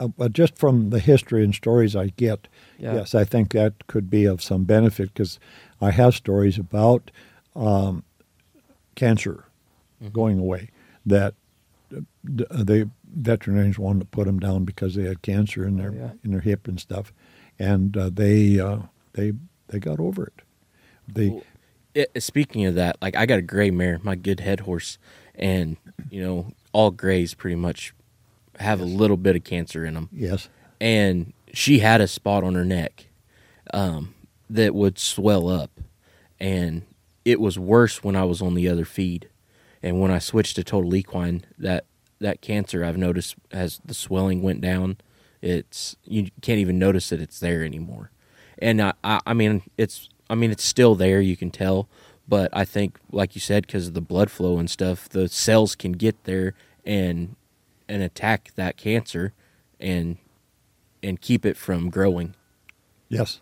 [0.00, 2.46] Uh, but just from the history and stories I get,
[2.78, 2.94] Yeah.
[2.94, 5.40] yes, I think that could be of some benefit because
[5.80, 7.10] I have stories about
[7.56, 8.04] um,
[8.94, 9.46] cancer
[10.12, 10.70] going away
[11.04, 11.34] that
[11.92, 15.94] uh, the veterinarians wanted to put them down because they had cancer in their Oh,
[15.98, 16.10] yeah.
[16.22, 17.12] in their hip and stuff,
[17.58, 18.82] and uh, they uh,
[19.14, 19.32] they
[19.66, 20.42] they got over it.
[21.12, 21.42] They Well,
[21.98, 24.98] it, speaking of that, like I got a gray mare, my good head horse,
[25.34, 25.76] and
[26.10, 27.94] you know all grays pretty much
[28.58, 30.48] have a little bit of cancer in them, yes,
[30.80, 33.06] and she had a spot on her neck
[33.72, 34.14] um,
[34.48, 35.80] that would swell up,
[36.38, 36.82] and
[37.24, 39.28] it was worse when I was on the other feed,
[39.82, 41.84] and when I switched to total equine, that
[42.20, 44.98] that cancer I've noticed as the swelling went down,
[45.42, 48.10] it's you can't even notice that it's there anymore,
[48.58, 51.88] and I I, I mean it's I mean it's still there you can tell,
[52.28, 55.74] but I think like you said because of the blood flow and stuff, the cells
[55.74, 56.54] can get there
[56.84, 57.36] and
[57.88, 59.32] and attack that cancer,
[59.80, 60.18] and
[61.02, 62.34] and keep it from growing.
[63.08, 63.40] yes.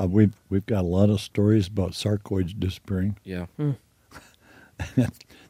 [0.00, 3.18] Uh, we've we've got a lot of stories about sarcoids disappearing.
[3.24, 3.46] Yeah.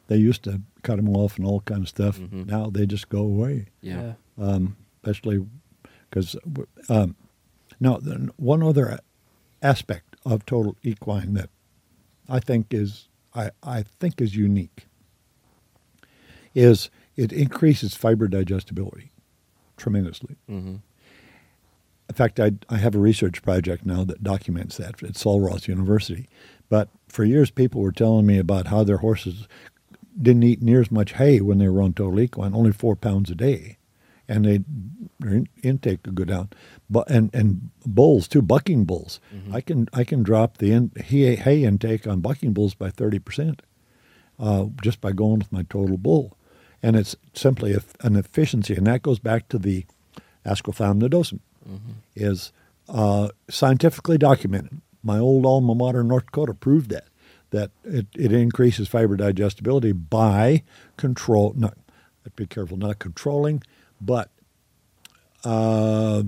[0.07, 2.19] They used to cut them off and all kind of stuff.
[2.19, 2.47] Mhm.
[2.47, 3.67] Now they just go away.
[3.81, 4.13] Yeah.
[4.37, 5.45] um, especially
[6.09, 6.35] because
[6.89, 7.15] um,
[7.79, 7.97] now
[8.35, 8.99] one other
[9.61, 11.49] aspect of total equine that
[12.29, 14.85] I think is I, I think is unique
[16.53, 19.11] is it increases fiber digestibility
[19.77, 20.35] tremendously.
[20.49, 20.75] Mm-hmm.
[22.09, 25.67] In fact, I, I have a research project now that documents that at Sul Ross
[25.67, 26.27] University.
[26.67, 29.47] But for years, people were telling me about how their horses
[30.21, 33.29] didn't eat near as much hay when they were on total equine, only four pounds
[33.29, 33.77] a day,
[34.31, 34.59] and they
[35.19, 36.49] their intake could go down.
[36.89, 39.19] But and and bulls too, bucking bulls.
[39.57, 43.19] I can I can drop the in, hay, hay intake on bucking bulls by thirty
[43.19, 43.61] percent,
[44.39, 46.37] uh, just by going with my total bull,
[46.81, 49.85] and it's simply a, an efficiency, and that goes back to the
[50.45, 51.39] Ascophyllum nodosum
[52.15, 52.51] is
[52.89, 54.81] uh, scientifically documented.
[55.03, 57.05] My old alma mater, North Dakota, proved that
[57.51, 60.63] that it, it increases fiber digestibility by
[60.97, 61.53] control.
[61.55, 61.77] Not,
[62.35, 63.61] be careful, not controlling,
[64.01, 64.29] but
[65.43, 66.23] uh,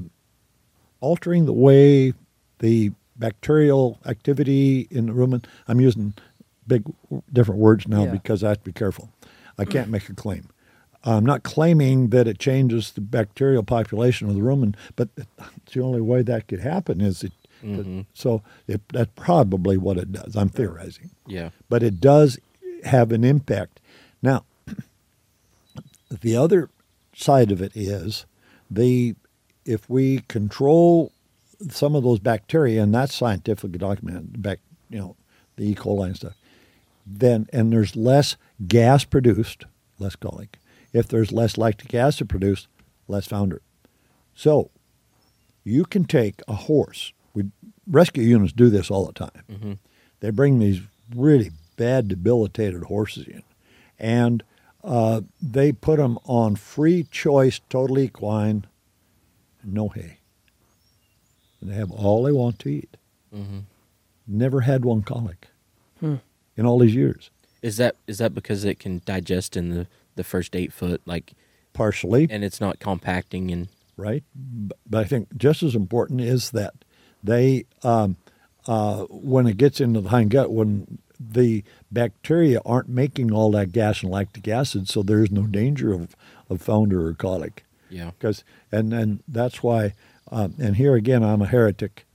[1.00, 2.14] altering the way
[2.60, 5.44] the bacterial activity in the rumen.
[5.68, 6.14] I'm using
[6.68, 6.84] big
[7.32, 8.12] different words now Yeah.
[8.12, 9.10] because I have to be careful.
[9.58, 10.50] I can't make a claim.
[11.04, 16.00] I'm not claiming that it changes the bacterial population of the rumen, but the only
[16.02, 17.34] way that could happen is it.
[17.64, 18.06] Mhm.
[18.14, 20.36] So it, that's probably what it does.
[20.36, 21.50] I'm theorizing, Yeah.
[21.70, 22.40] but it does
[22.84, 23.80] have an impact.
[24.22, 24.44] Now,
[26.22, 26.70] the other
[27.16, 28.26] side of it is
[28.70, 29.16] the
[29.66, 31.12] if we control
[31.70, 34.60] some of those bacteria, and that's scientifically documented, back
[34.90, 35.16] you know,
[35.56, 35.76] the E.
[35.76, 36.34] coli and stuff,
[37.06, 38.36] then and there's less
[38.68, 39.66] gas produced,
[40.00, 40.58] less colic.
[40.92, 42.68] If there's less lactic acid produced,
[43.08, 43.62] less founder.
[44.36, 44.70] So
[45.64, 47.14] you can take a horse.
[47.34, 47.46] We
[47.88, 49.44] rescue units do this all the time.
[49.50, 49.78] Mhm.
[50.20, 50.82] They bring these
[51.16, 53.44] really bad, debilitated horses in,
[53.98, 54.44] and
[54.84, 58.66] uh, they put them on free choice, total equine,
[59.64, 60.18] no hay.
[61.62, 62.98] And they have all they want to eat.
[63.34, 63.60] Mm-hmm.
[64.28, 65.48] Never had one colic
[66.00, 66.16] Hmm.
[66.58, 67.30] in all these years.
[67.62, 71.34] Is that is that because it can digest in the the first eight foot, like,
[71.74, 73.68] Partially, and it's not compacting and
[73.98, 74.24] right?
[74.36, 76.74] But I think just as important is that
[77.24, 78.18] they, um,
[78.68, 83.72] uh, when it gets into the hind gut, when the bacteria aren't making all that
[83.72, 86.16] gas and lactic acid, so there's no danger of,
[86.50, 87.64] of founder or colic.
[87.90, 88.12] yeah.
[88.18, 89.94] Because and and that's why,
[90.32, 92.06] um, and here again, I'm a heretic,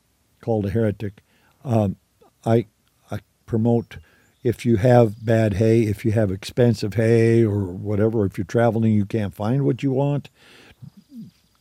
[0.41, 1.23] called a heretic.
[1.65, 1.97] Um,
[2.45, 2.67] I
[3.11, 3.99] I promote
[4.43, 8.93] if you have bad hay, if you have expensive hay or whatever, if you're traveling,
[8.93, 10.31] you can't find what you want,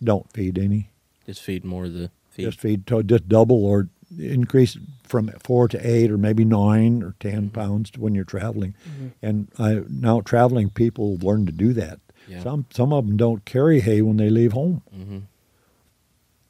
[0.04, 0.90] don't feed any.
[1.26, 2.46] Just feed more of the feed.
[2.46, 4.78] Just feed to just double or increase
[5.08, 8.74] from four to eight or maybe nine or 10 pounds when you're traveling.
[9.22, 12.00] And I, now traveling people learn to do that.
[12.28, 12.44] Yeah.
[12.44, 14.82] Some some of them don't carry hay when they leave home.
[14.94, 15.20] mm-hmm.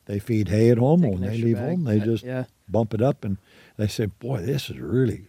[0.06, 1.02] They feed hay at home.
[1.02, 1.70] Take When they leave bag.
[1.70, 3.38] home, they just yeah, bump it up and
[3.78, 5.28] they say, "Boy, this is really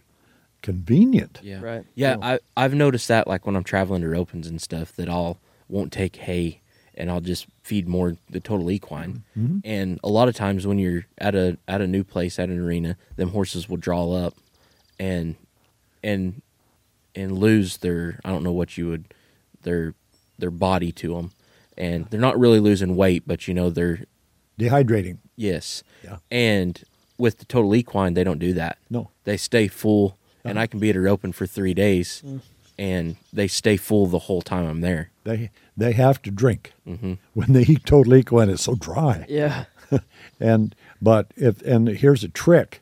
[0.61, 1.61] convenient." Yeah.
[1.61, 1.85] Right.
[1.95, 2.23] Yeah, Oh.
[2.23, 5.91] I I've noticed that like when I'm traveling to opens and stuff that I'll won't
[5.91, 6.58] take hay
[6.99, 9.23] and I'll just feed more the total equine.
[9.37, 9.61] Mhm.
[9.63, 12.59] And a lot of times when you're at a at a new place at an
[12.59, 14.35] arena, them horses will draw up
[14.99, 15.35] and
[16.03, 16.41] and
[17.15, 19.05] and lose their I don't know what you would
[19.63, 19.93] their
[20.37, 21.31] their body to them.
[21.77, 24.01] And they're not really losing weight, but you know they're
[24.59, 25.17] Dehydrating.
[25.37, 25.83] yes.
[26.03, 26.17] Yeah.
[26.29, 26.83] And
[27.17, 29.09] with the total equine, they don't do that No.
[29.23, 30.63] they stay full and Uh-huh.
[30.63, 32.23] i can be at her open for three days
[32.77, 37.13] and they stay full the whole time i'm there They they have to drink hmm
[37.33, 38.49] when they eat total equine.
[38.49, 39.25] It's so dry.
[39.29, 39.65] yeah,
[40.39, 42.81] And but if and here's a trick.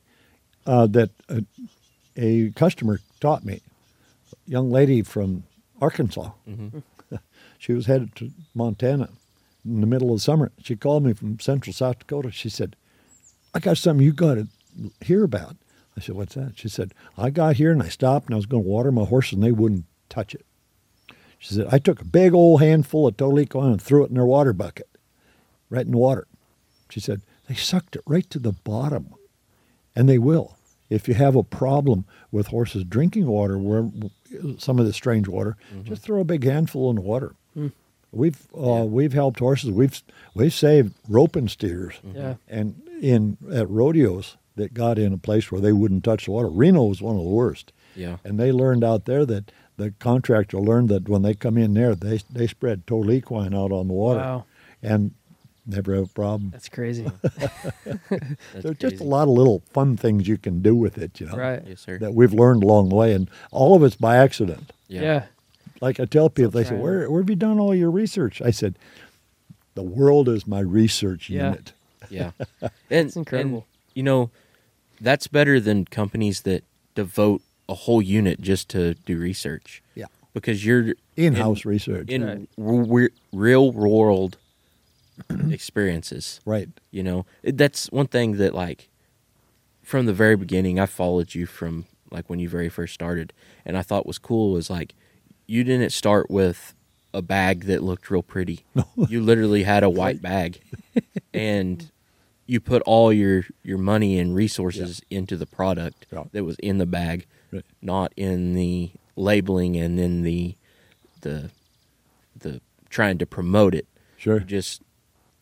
[0.65, 1.45] uh, that a,
[2.17, 3.61] a customer taught me.
[4.33, 5.43] A young lady from
[5.81, 6.31] Arkansas.
[7.57, 9.09] she was headed to Montana
[9.65, 10.51] in the middle of the summer.
[10.61, 12.31] She called me from central South Dakota.
[12.31, 12.75] She said,
[13.53, 14.47] I got something you got to
[15.01, 15.55] hear about.
[15.95, 16.53] I said, What's that?
[16.59, 19.05] She said, I got here and I stopped and I was going to water my
[19.05, 20.45] horses and they wouldn't touch it.
[21.47, 24.25] She said, I took a big old handful of total and threw it in their
[24.25, 24.89] water bucket,
[25.69, 26.27] right in the water.
[26.89, 29.13] She said, They sucked it right to the bottom.
[29.95, 30.57] And they will.
[30.89, 33.89] If you have a problem with horses drinking water, where
[34.57, 35.87] some of the strange water, mm-hmm.
[35.87, 37.33] just throw a big handful in the water.
[37.57, 37.71] Mm.
[38.11, 39.71] We've uh, we've helped horses.
[39.71, 40.01] We've
[40.33, 42.17] we've saved roping steers, mm-hmm.
[42.17, 42.35] Yeah.
[42.49, 46.49] and in at rodeos that got in a place where they wouldn't touch the water.
[46.49, 48.17] Reno was one of the worst, Yeah.
[48.25, 51.95] and they learned out there that the contractor learned that when they come in there,
[51.95, 54.45] they they spread total equine out on the water, Wow.
[54.84, 55.11] and
[55.65, 56.49] never have a problem.
[56.51, 57.05] That's crazy.
[57.86, 61.28] That's There's just a lot of little fun things you can do with it, you
[61.28, 61.63] know, right.
[61.67, 61.97] Yes, sir.
[61.99, 64.71] that we've learned along the way, and all of it's by accident.
[64.88, 65.25] Yeah.
[65.82, 68.49] Like I tell people, they say, "Where where have you done all your research?" I
[68.51, 68.80] said,
[69.75, 71.49] "The world is my research Yeah.
[71.49, 71.73] unit."
[72.09, 72.32] Yeah.
[72.89, 73.57] And, incredible.
[73.57, 73.63] and,
[73.93, 74.30] you know,
[75.01, 76.63] that's better than companies that
[76.95, 79.82] devote a whole unit just to do research.
[79.95, 80.05] Yeah.
[80.34, 82.49] Because you're In-house research, in Right.
[82.57, 84.38] re- real world
[85.49, 86.39] experiences.
[86.45, 86.70] right?
[86.91, 88.89] You know, It- that's one thing that like
[89.84, 93.34] from the very beginning, I followed you from like when you very first started,
[93.65, 94.93] and I thought was cool was like
[95.45, 96.74] you didn't start with
[97.13, 98.63] a bag that looked real pretty.
[99.09, 100.59] You literally had a white bag,
[101.34, 101.89] and
[102.45, 106.26] you put all your your money and resources into the product Yeah.
[106.32, 107.63] that was in the bag, Right.
[107.81, 110.55] not in the labeling and then the
[111.21, 111.49] the
[112.37, 113.87] the trying to promote it.
[114.17, 114.39] Sure.
[114.39, 114.81] You just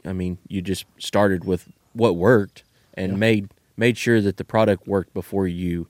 [0.06, 3.18] I mean, you just started with what worked and Yeah.
[3.18, 5.88] made made sure that the product worked before you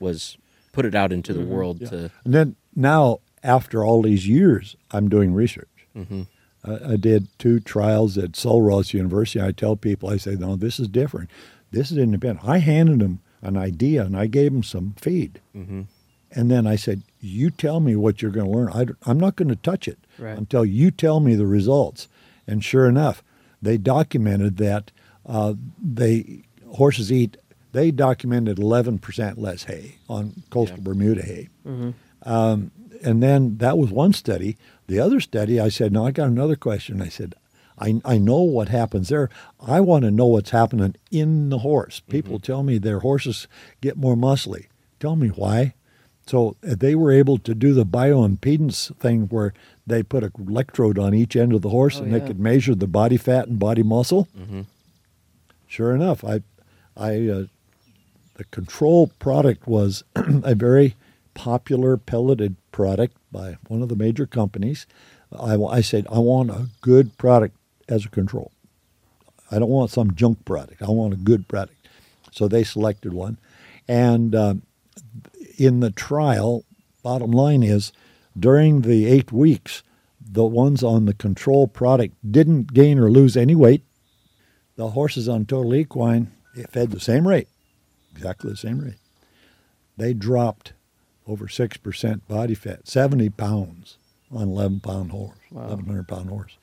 [0.00, 0.36] was
[0.72, 1.94] put it out into the world Mm-hmm.
[1.94, 2.00] Yeah.
[2.08, 5.68] to And then now, after all these years, I'm doing research.
[5.96, 6.26] Mhm.
[6.64, 9.40] I, I did two trials at Sul Ross University.
[9.40, 11.30] I tell people, I say, no, this is different.
[11.70, 12.46] This is independent.
[12.48, 15.40] I handed them an idea and I gave them some feed.
[15.56, 15.86] Mhm.
[16.32, 18.68] And then I said, you tell me what you're going to learn.
[19.06, 20.36] I, am not going to touch it Right.
[20.36, 22.06] until you tell me the results.
[22.46, 23.22] And sure enough,
[23.62, 24.90] they documented that
[25.26, 27.36] uh, they horses eat.
[27.72, 30.84] They documented 11% less hay on coastal Yeah.
[30.84, 31.48] Bermuda hay.
[32.22, 32.70] Um,
[33.02, 34.56] and then that was one study.
[34.86, 37.00] The other study, I said, no, I got another question.
[37.02, 37.34] I said,
[37.80, 39.30] I, I know what happens there.
[39.64, 42.00] I want to know what's happening in the horse.
[42.08, 43.46] People tell me their horses
[43.80, 44.66] get more muscly.
[45.00, 45.74] Tell me why.
[46.26, 49.54] So uh, they were able to do the bioimpedance thing where
[49.86, 52.18] they put an electrode on each end of the horse Oh, and yeah.
[52.18, 54.28] they could measure the body fat and body muscle.
[54.38, 54.66] Mhm.
[55.66, 56.42] Sure enough, I,
[56.96, 57.44] I, uh,
[58.34, 60.94] the control product was a very
[61.34, 64.86] popular pelleted product by one of the major companies.
[65.38, 67.54] I, I said I want a good product
[67.88, 68.52] as a control.
[69.50, 70.82] I don't want some junk product.
[70.82, 71.74] I want a good product.
[72.32, 73.38] So they selected one,
[73.88, 74.62] and um,
[75.56, 76.64] in the trial,
[77.02, 77.90] bottom line is,
[78.38, 79.82] during the eight weeks,
[80.20, 83.82] the ones on the control product didn't gain or lose any weight.
[84.76, 86.30] The horses on total equine
[86.70, 87.48] fed the same rate,
[88.14, 88.98] exactly the same rate.
[89.96, 90.74] They dropped
[91.26, 93.96] over 6% body fat, 70 pounds
[94.30, 95.62] on 11 pound horse, Wow.
[95.62, 96.56] 1100 pound horse.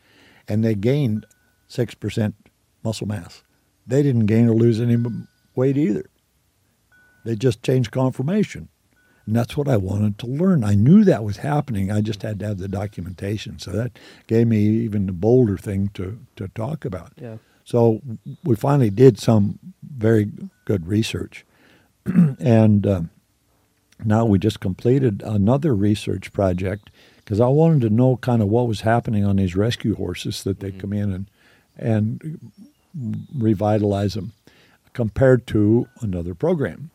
[0.48, 1.26] And they gained
[1.70, 2.34] 6%
[2.84, 3.44] muscle mass.
[3.88, 4.98] They didn't gain or lose any
[5.56, 6.10] weight either.
[7.24, 8.70] They just changed conformation.
[9.26, 10.64] And that's what I wanted to learn.
[10.64, 11.92] I knew that was happening.
[11.92, 13.58] I just had to have the documentation.
[13.58, 17.14] So that gave me even the bolder thing to, to talk about.
[17.20, 17.38] Yeah.
[17.64, 18.02] So
[18.44, 20.32] we finally did some very
[20.66, 21.46] good research.
[22.40, 23.10] and um
[24.04, 26.92] now we just completed another research project
[27.26, 30.60] because I wanted to know kind of what was happening on these rescue horses that
[30.60, 31.30] they come in and,
[31.76, 32.52] and
[33.36, 34.34] revitalize them
[34.94, 36.92] compared to another program.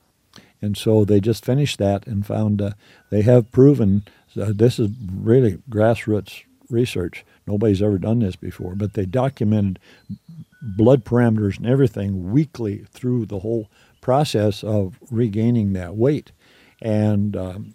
[0.63, 2.73] And so they just finished that and found uh,
[3.11, 4.05] they have proven
[4.41, 7.25] uh, this is really grassroots research.
[7.47, 9.81] Nobody's ever done this before, but they documented
[10.63, 13.69] blood parameters and everything weekly through the whole
[14.01, 16.31] process of regaining that weight.
[16.81, 17.75] And um,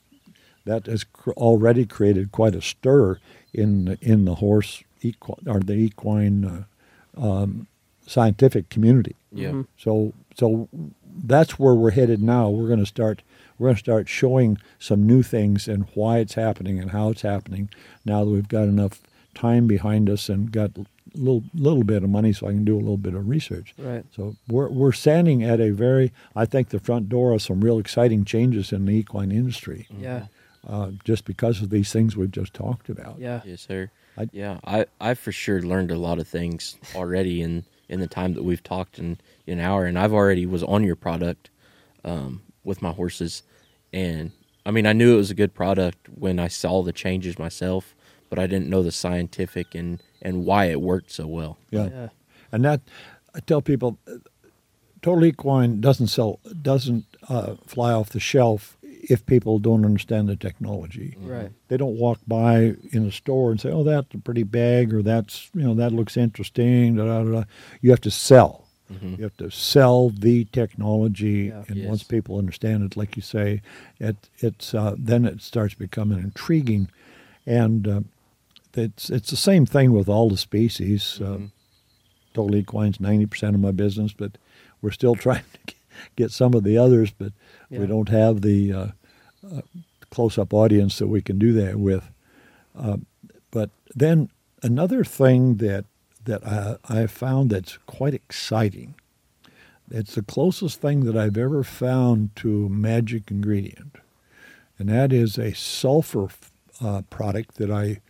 [0.65, 3.19] that has cr- already created quite a stir
[3.53, 6.43] in the, in the horse equi- or the equine
[7.17, 7.67] uh, um,
[8.07, 9.15] scientific community.
[9.31, 9.49] Yeah.
[9.51, 9.67] Mhm.
[9.77, 10.67] So so
[11.25, 12.49] that's where we're headed now.
[12.49, 13.21] We're going to start
[13.57, 17.21] we're going to start showing some new things and why it's happening and how it's
[17.21, 17.69] happening.
[18.03, 19.01] Now that we've got enough
[19.33, 22.75] time behind us and got a little little bit of money so I can do
[22.75, 23.73] a little bit of research.
[23.77, 24.03] Right.
[24.15, 27.79] So we're we're standing at a very, I think, the front door of some real
[27.79, 30.25] exciting changes in the equine industry, Yeah.
[30.67, 33.19] Uh, just because of these things we've just talked about.
[33.19, 33.41] Yeah.
[33.45, 33.91] Yes, sir.
[34.17, 38.07] I- yeah, I I for sure learned a lot of things already in in the
[38.07, 41.49] time that we've talked in an hour, and I've already was on your product
[42.03, 43.43] um, with my horses,
[43.91, 44.31] and
[44.65, 47.93] I mean I knew it was a good product when I saw the changes myself,
[48.29, 51.57] but I didn't know the scientific and and why it worked so well.
[51.69, 51.89] Yeah.
[51.89, 52.09] Yeah.
[52.51, 52.81] And that
[53.35, 53.99] I tell people,
[55.01, 58.74] Total Equine doesn't sell doesn't uh, fly off the shelf
[59.07, 61.15] if people don't understand the technology.
[61.21, 61.51] Right.
[61.67, 65.01] They don't walk by in a store and say, "Oh, that's a pretty bag," or
[65.01, 67.43] "That's you know that looks interesting." Da, da, da.
[67.81, 68.61] You have to sell.
[69.01, 71.63] You have to sell the technology, Yeah.
[71.67, 71.87] and Yes.
[71.89, 73.61] once people understand it, like you say,
[73.99, 76.89] it it's uh, then it starts becoming intriguing,
[77.47, 78.01] and uh,
[78.75, 81.19] it's it's the same thing with all the species.
[81.19, 81.39] Uh,
[82.33, 84.37] Total Equine's ninety percent of my business, but
[84.81, 85.73] we're still trying to
[86.15, 87.31] get some of the others, but
[87.69, 87.79] Yeah.
[87.79, 88.87] we don't have the uh,
[89.45, 89.61] uh,
[90.09, 92.09] close-up audience that we can do that with.
[92.77, 92.97] Uh,
[93.51, 94.29] but then
[94.63, 95.85] another thing that
[96.25, 98.95] that I, I found that's quite exciting.
[99.91, 103.97] It's the closest thing that I've ever found to magic ingredient,
[104.79, 106.29] and that is a sulfur
[106.83, 108.01] uh, product that I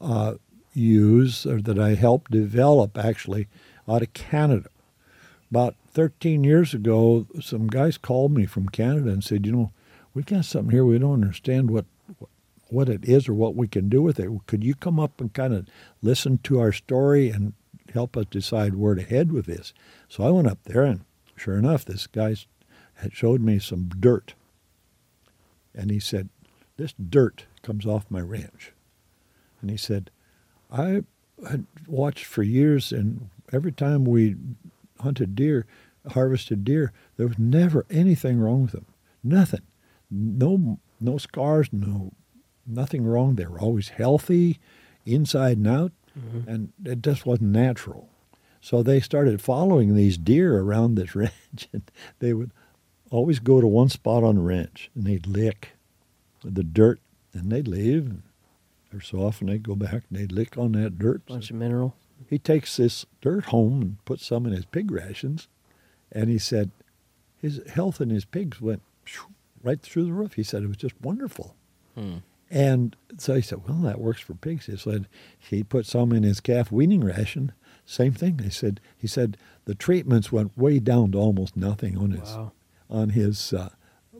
[0.00, 0.34] uh,
[0.72, 3.48] use or that I helped develop actually
[3.88, 4.68] out of Canada.
[5.50, 9.72] About 13 years ago, some guys called me from Canada and said, "You know,
[10.12, 10.84] we got something here.
[10.84, 11.86] We don't understand what
[12.68, 14.28] what it is or what we can do with it.
[14.46, 15.68] Could you come up and kind of
[16.02, 17.52] listen to our story and
[17.92, 19.72] help us decide where to head with this?"
[20.08, 21.04] So I went up there, and
[21.36, 22.34] sure enough, this guy
[22.94, 24.34] had showed me some dirt,
[25.74, 26.28] and he said,
[26.76, 28.72] "This dirt comes off my ranch,"
[29.60, 30.10] and he said,
[30.72, 31.04] "I
[31.48, 34.36] had watched for years, and every time we
[35.00, 35.66] hunted deer,
[36.10, 38.86] harvested deer, there was never anything wrong with them.
[39.22, 39.62] Nothing.
[40.10, 41.68] No, no scars.
[41.72, 42.12] No,
[42.66, 43.34] nothing wrong.
[43.34, 44.58] They were always healthy,
[45.06, 46.48] inside and out, mm-hmm.
[46.48, 48.08] and it just wasn't natural.
[48.60, 52.50] So they started following these deer around this ranch, and they would
[53.10, 55.72] always go to one spot on the ranch, and they'd lick
[56.42, 57.00] the dirt,
[57.32, 58.12] and they'd leave.
[58.92, 61.26] Every so often they'd go back and they'd lick on that dirt.
[61.26, 61.96] Bunch of mineral.
[62.28, 65.48] He takes this dirt home and puts some in his pig rations,
[66.14, 66.70] and he said
[67.36, 68.80] his health and his pigs went
[69.62, 70.34] right through the roof.
[70.34, 71.54] He said it was just wonderful.
[71.94, 72.18] Hmm.
[72.50, 75.06] And so he said, "Well, that works for pigs." He said
[75.38, 77.52] he put some in his calf weaning ration.
[77.86, 78.38] Same thing.
[78.38, 82.52] He said he said the treatments went way down to almost nothing on his Wow.
[82.88, 83.70] on his uh,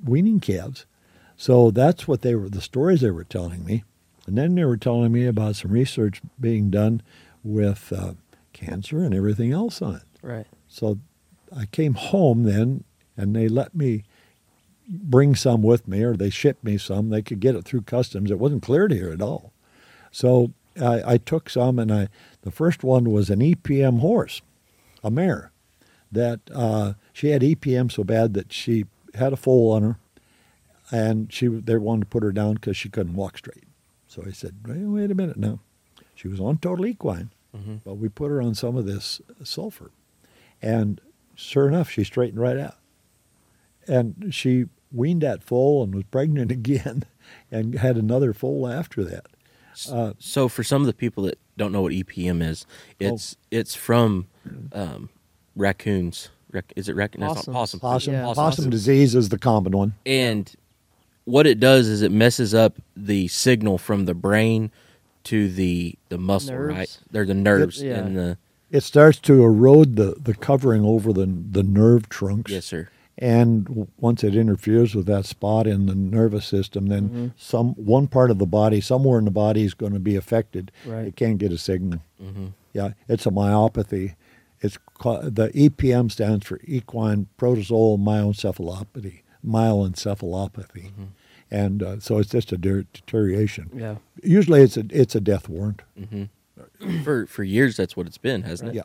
[0.05, 0.87] weaning calves.
[1.37, 3.85] So that's what they were the stories they were telling me,
[4.27, 7.03] and then they were telling me about some research being done
[7.43, 8.15] with uh,
[8.53, 10.03] cancer and everything else on it.
[10.23, 10.47] Right.
[10.69, 10.99] So
[11.57, 12.85] I came home then,
[13.17, 14.05] and they let me
[14.89, 17.11] bring some with me, or they shipped me some.
[17.11, 18.31] They could get it through customs.
[18.31, 19.53] It wasn't cleared here at all.
[20.11, 22.09] So I, I took some, and I
[22.43, 24.43] the first one was an EPM horse,
[25.03, 25.53] a mare,
[26.13, 28.85] that uh, she had EPM so bad that she
[29.15, 29.99] had a foal on her,
[30.91, 33.65] and she they wanted to put her down because she couldn't walk straight.
[34.09, 35.61] So I said, wait, wait a minute now.
[36.15, 37.81] She was on total equine, Mhm.
[37.85, 39.91] but we put her on some of this sulfur,
[40.63, 41.01] and
[41.35, 42.77] sure enough, she straightened right out.
[43.87, 47.05] And she weaned that foal and was pregnant again,
[47.51, 49.27] and had another foal after that.
[49.91, 52.65] Uh, So for some of the people that don't know what EPM is,
[53.01, 54.27] it's it's from
[54.73, 55.09] um,
[55.57, 56.31] raccoons.
[56.53, 57.23] Rac- is it raccoon?
[57.23, 57.39] Possum.
[57.41, 57.81] it's possum.
[57.81, 58.33] Possum, Yeah.
[58.35, 59.95] possum disease is the common one.
[60.07, 60.53] And
[61.25, 64.71] what it does is it messes up the signal from the brain
[65.25, 66.75] to the the muscle, Nerves.
[66.75, 66.99] right?
[67.11, 67.95] They're the nerves yeah.
[67.99, 68.39] and the
[68.77, 72.51] It starts to erode the, the covering over the the nerve trunks.
[72.53, 72.89] yes, sir.
[73.17, 77.27] And once it interferes with that spot in the nervous system, then Mm-hmm.
[77.37, 80.73] some one part of the body, somewhere in the body, is going to be affected.
[80.85, 81.07] Right.
[81.07, 82.01] It can't get a signal.
[82.21, 84.17] hmm Yeah, it's a myopathy.
[84.61, 91.05] It's ca- the EPM stands for equine protozoal myoencephalopathy, myelencephalopathy, Mm-hmm.
[91.51, 93.71] and uh, so it's just a de- deterioration.
[93.75, 93.97] Yeah.
[94.25, 95.83] Usually, it's a it's a death warrant.
[97.03, 98.75] For for years, that's what it's been, hasn't it?
[98.77, 98.83] Yeah,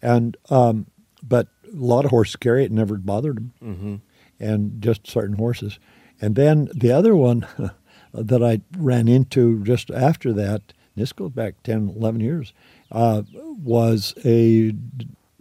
[0.00, 0.86] and um,
[1.22, 3.96] but a lot of horses carry it, never bothered them, hmm
[4.40, 5.78] and just certain horses.
[6.20, 7.46] And then the other one
[8.12, 12.52] that I ran into just after that, this goes back 10, 11 years,
[12.90, 14.74] uh, was a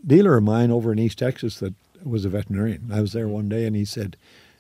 [0.06, 2.92] dealer of mine over in East Texas that was a veterinarian.
[2.94, 4.18] I was there one day, and he said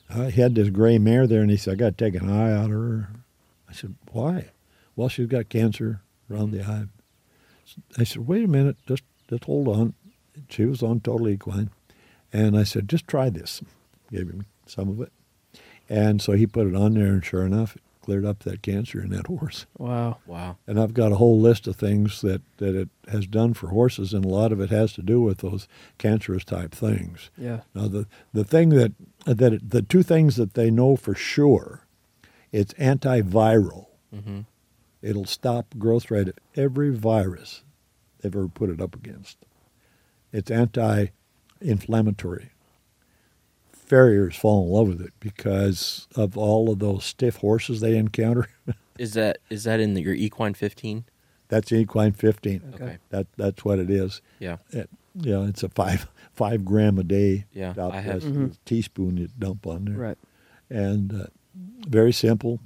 [0.09, 2.30] uh, he had this gray mare there, and he said I got to take an
[2.30, 3.09] eye out of her.
[3.70, 4.49] I said why?
[4.95, 6.01] Well, she's got cancer
[6.32, 6.86] around the eye.
[7.97, 9.93] I said, wait a minute, just just hold on.
[10.49, 11.69] She was on total equine,
[12.32, 13.61] and I said, just try this.
[14.11, 15.11] Gave him some of it,
[15.89, 19.01] and so he put it on there, and sure enough, it cleared up that cancer
[19.01, 19.65] in that horse.
[19.78, 20.17] Wow.
[20.26, 20.57] Wow.
[20.67, 24.13] And I've got a whole list of things that, that it has done for horses,
[24.13, 25.67] and a lot of it has to do with those
[25.97, 27.30] cancerous type things.
[27.38, 27.61] Yeah.
[27.74, 28.93] Now, the, the thing that,
[29.26, 31.86] that it, the two things that they know for sure,
[32.51, 33.88] it's antiviral.
[34.13, 34.41] Mm-hmm.
[35.01, 37.63] It'll stop growth rate of every virus
[38.21, 39.37] they've ever put it up against.
[40.31, 42.51] It's anti-inflammatory.
[43.71, 48.47] Farriers fall in love with it because of all of those stiff horses they encounter.
[48.97, 51.05] Is that is that in the, your equine 15?
[51.47, 52.73] That's equine 15.
[52.75, 52.83] Okay.
[52.83, 52.97] Okay.
[53.09, 54.21] That that's what it is.
[54.37, 54.57] Yeah.
[54.69, 54.89] It,
[55.19, 57.45] you know, it's a five five gram a day.
[57.51, 58.53] Yeah, About I have- that's Mhm.
[58.53, 59.97] a teaspoon you dump on there.
[59.97, 60.17] Right.
[60.69, 61.25] And uh,
[61.87, 62.59] very simple,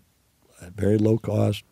[0.61, 1.63] uh, very low cost.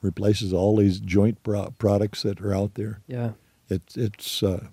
[0.00, 3.00] Replaces all these joint pro- products that are out there.
[3.06, 3.32] Yeah.
[3.68, 4.42] It's it's.
[4.42, 4.68] Uh,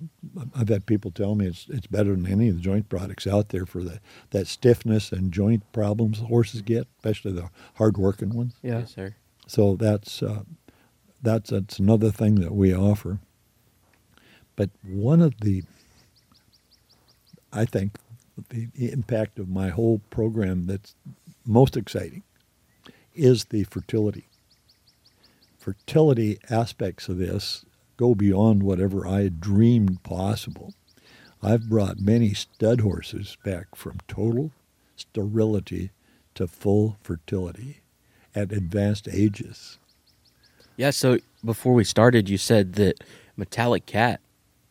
[0.56, 3.50] I've had people tell me it's it's better than any of the joint products out
[3.50, 4.00] there for the
[4.30, 8.54] that stiffness and joint problems horses get, especially the hard working ones.
[8.62, 8.80] Yeah.
[8.80, 9.16] Yes, sir.
[9.48, 10.44] So that's uh,
[11.22, 13.20] that's that's another thing that we offer.
[14.56, 15.64] But one of the,
[17.52, 17.98] I think,
[18.50, 20.96] the impact of my whole program that's
[21.46, 22.24] most exciting
[23.14, 24.28] is the fertility.
[25.66, 27.66] Fertility aspects of this
[27.98, 30.76] go beyond whatever I had dreamed possible.
[31.42, 34.52] I've brought many stud horses back from total
[34.96, 35.90] sterility
[36.36, 37.82] to full fertility
[38.36, 39.80] at advanced ages.
[40.78, 40.92] Yeah.
[40.92, 43.04] So before we started, you said that
[43.36, 44.22] Metallic Cat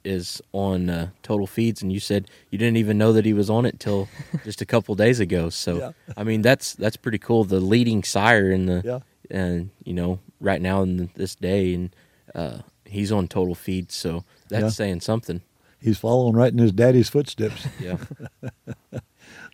[0.05, 3.51] is on uh, Total Feeds, and you said you didn't even know that he was
[3.51, 4.09] on it till
[4.45, 5.51] just a couple days ago.
[5.51, 5.93] So Yeah.
[6.17, 7.43] I mean, that's that's pretty cool.
[7.43, 8.99] The leading sire in the Yeah.
[9.29, 11.95] and you know right now in this day, and
[12.35, 14.69] uh, he's on Total feed, so that's Yeah.
[14.71, 15.41] saying something.
[15.81, 17.67] He's following right in his daddy's footsteps.
[17.79, 17.99] Yeah.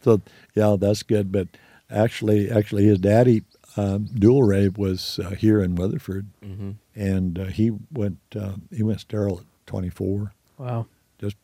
[0.02, 0.20] so
[0.54, 1.32] yeah, that's good.
[1.32, 1.48] But
[1.90, 3.42] actually, actually, his daddy,
[3.76, 8.82] um, Dual Rey, was uh, here in Weatherford, hmm and uh, he went uh, he
[8.82, 10.86] went sterile at 24, Wow.
[11.20, 11.36] just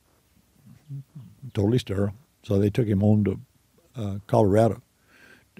[1.55, 2.14] totally sterile.
[2.43, 3.41] So they took him home to
[3.97, 4.82] uh, Colorado,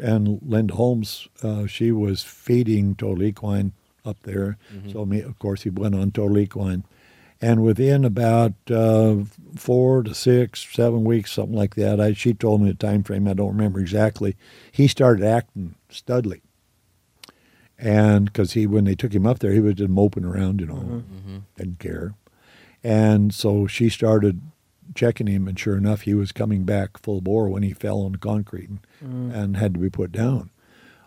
[0.01, 3.73] and Linda Holmes, uh, she was feeding Total Equine
[4.05, 4.57] up there.
[4.75, 4.93] Mhm.
[4.93, 6.85] So me, of course, he went on Total Equine,
[7.41, 9.25] and within about uh,
[9.57, 13.27] four to six, seven weeks, something like that, I, she told me the time frame.
[13.29, 14.37] I don't remember exactly.
[14.73, 16.41] He started acting studly,
[17.79, 20.67] and because he, when they took him up there, he was just moping around, you
[20.67, 21.03] know, Mhm.
[21.03, 22.15] hmm didn't care.
[22.85, 24.41] And so she started
[24.95, 28.17] checking him, and sure enough, he was coming back full bore when he fell on
[28.17, 29.35] concrete and, Mm.
[29.35, 30.51] and had to be put down.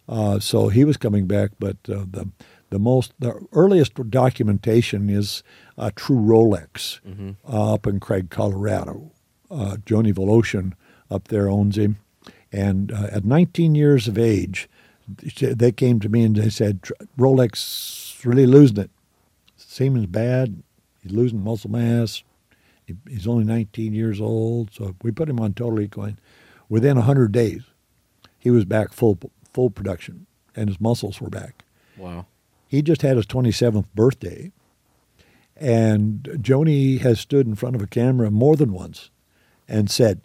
[0.08, 2.30] Uh, so he was coming back, but uh, the
[2.72, 5.42] the most the earliest documentation is
[5.78, 9.12] a true Rolex hmm uh, up in Craig, Colorado.
[9.52, 10.74] Uh, Joni Voloshin
[11.10, 11.98] up there owns him,
[12.52, 14.70] and uh, at 19 years of age,
[15.08, 16.82] they came to me and they said
[17.18, 18.92] Rolex really losing it.
[19.58, 20.62] Semen's bad.
[21.02, 22.24] He's losing muscle mass.
[22.90, 26.20] He, he's only 19 years old, so we put him on total equine.
[26.68, 27.64] Within 100 days,
[28.38, 29.20] he was back full
[29.54, 30.26] full production,
[30.56, 31.64] and his muscles were back.
[31.98, 32.26] Wow.
[32.68, 34.52] He just had his 27th birthday,
[35.56, 39.10] and Joni has stood in front of a camera more than once
[39.68, 40.22] and said,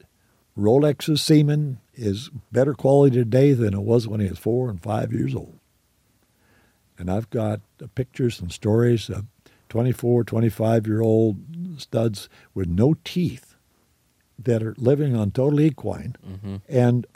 [0.57, 5.13] Rolex's semen is better quality today than it was when he was four and five
[5.13, 5.59] years old.
[6.99, 7.61] And I've got
[7.95, 9.25] pictures and stories of
[9.69, 11.37] 24, 25 year old
[11.79, 13.57] studs with no teeth
[14.39, 17.07] that are living on total equine, hmm and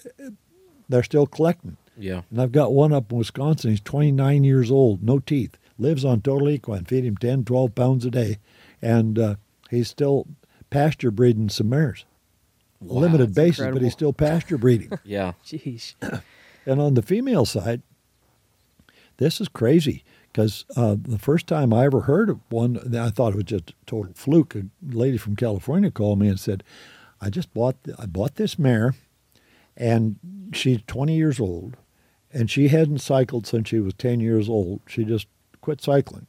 [0.89, 1.77] they're still collecting.
[1.99, 2.23] Yeah.
[2.31, 3.71] And I've got one up in Wisconsin.
[3.71, 8.05] He's 29 years old, no teeth, lives on total equine, feed him 10, 12 pounds
[8.05, 8.39] a day,
[8.81, 9.35] and uh,
[9.69, 10.27] he's still
[10.71, 12.05] pasture breeding some mares.
[12.81, 13.01] Wow.
[13.01, 14.93] Limited that's basis, but he's still pasture breeding.
[15.05, 15.33] Yeah.
[15.45, 15.95] Jeez.
[16.65, 17.83] and on the female side,
[19.17, 20.05] this is crazy
[20.39, 23.71] because uh, the first time I ever heard of one, I thought it was just
[23.71, 24.55] a total fluke.
[24.55, 26.63] A lady from California called me and said,
[27.21, 28.95] "I just bought I bought this mare,
[29.77, 30.15] and
[30.53, 31.77] she's 20 years old,
[32.33, 34.81] and she hadn't cycled since she was 10 years old.
[34.87, 35.27] She just
[35.61, 36.29] quit cycling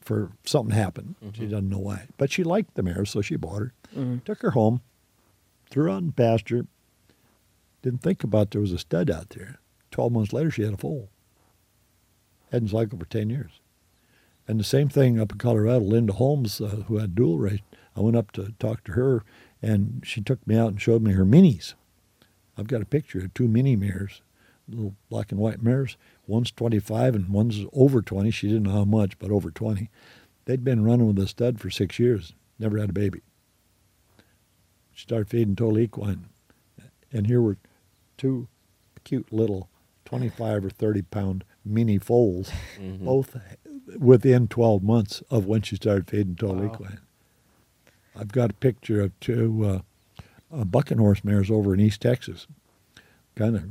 [0.00, 1.16] for something happened.
[1.34, 1.50] She Mhm.
[1.50, 3.72] doesn't know why, but she liked the mare, so she bought her.
[3.94, 4.24] Mm.
[4.24, 4.80] Took her home,
[5.68, 6.64] threw her out in pasture.
[7.82, 9.60] Didn't think about there was a stud out there.
[9.90, 11.10] 12 months later, she had a foal.
[12.50, 13.60] Hadn't cycled for 10 years.
[14.48, 17.60] And the same thing up in Colorado, Linda Holmes, uh, who had Dual Rey's,
[17.96, 19.24] I went up to talk to her,
[19.62, 21.74] and she took me out and showed me her minis.
[22.56, 24.22] I've got a picture of two mini mares,
[24.68, 25.96] little black and white mares.
[26.26, 28.30] One's 25 and one's over 20.
[28.30, 29.88] She didn't know how much, but over 20.
[30.44, 33.20] they'd been running with a stud for six years, never had a baby.
[34.92, 36.26] She started feeding total equine,
[37.12, 37.56] and here were
[38.16, 38.48] two
[39.04, 39.68] cute little
[40.04, 43.04] 25 or 30 pound mini foals, Mhm.
[43.04, 43.36] both
[43.98, 46.72] within 12 months of when she started feeding total Wow.
[46.72, 46.98] equine.
[48.16, 49.80] I've got a picture of two uh,
[50.52, 52.46] uh, bucking horse mares over in East Texas.
[53.36, 53.64] Kind of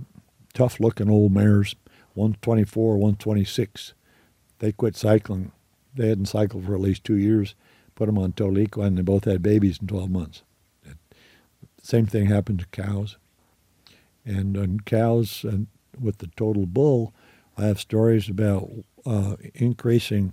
[0.53, 1.75] tough looking old mares,
[2.13, 3.93] 124, 126.
[4.59, 5.51] They quit cycling.
[5.95, 7.55] They hadn't cycled for at least two years.
[7.95, 10.43] Put them on total equine, and they both had babies in 12 months.
[11.81, 13.17] Same thing happened to cows.
[14.25, 15.67] And on cows and
[15.99, 17.13] with the total bull,
[17.60, 18.69] I have stories about
[19.06, 20.31] uh, increasing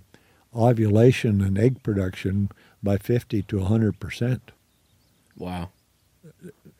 [0.55, 2.49] ovulation and egg production
[2.81, 4.51] by 50 to 100 percent.
[5.37, 5.69] Wow.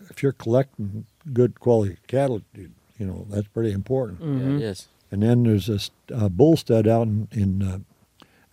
[0.10, 4.22] If you're collecting good quality cattle, you, you know that's pretty important.
[4.22, 4.40] Mhm.
[4.40, 4.88] Yeah, it is.
[5.12, 7.80] And then there's this uh, bull stud out in, in uh,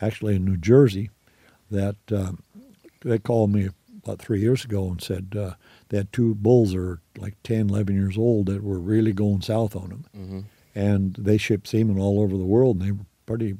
[0.00, 1.10] actually in New Jersey
[1.70, 2.42] that um,
[3.04, 3.68] they called me
[4.02, 5.54] about three years ago and said uh,
[5.88, 9.40] they had two bulls that are like 10, 11 years old that were really going
[9.42, 10.04] south on them.
[10.14, 10.40] hmm
[10.74, 13.56] And they ship semen all over the world, and they were pretty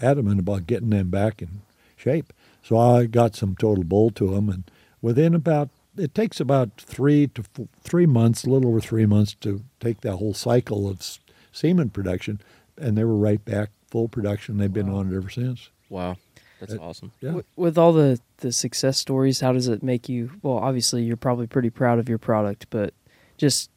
[0.00, 1.62] adamant about getting them back in
[1.96, 2.32] shape.
[2.62, 4.64] So I got some total bull to them, and
[5.02, 9.34] within about it takes about three to f- three months, a little over three months,
[9.40, 11.18] to take that whole cycle of s-
[11.50, 12.40] semen production,
[12.76, 14.58] and they were right back full production.
[14.58, 15.00] They've been Wow.
[15.00, 15.70] on it ever since.
[15.90, 16.16] Wow.
[16.60, 17.10] That's Uh, awesome.
[17.20, 17.30] Yeah.
[17.30, 20.30] Wi- With all the, the success stories, how does it make you?
[20.42, 22.94] Well, obviously, you're probably pretty proud of your product, but
[23.38, 23.70] just,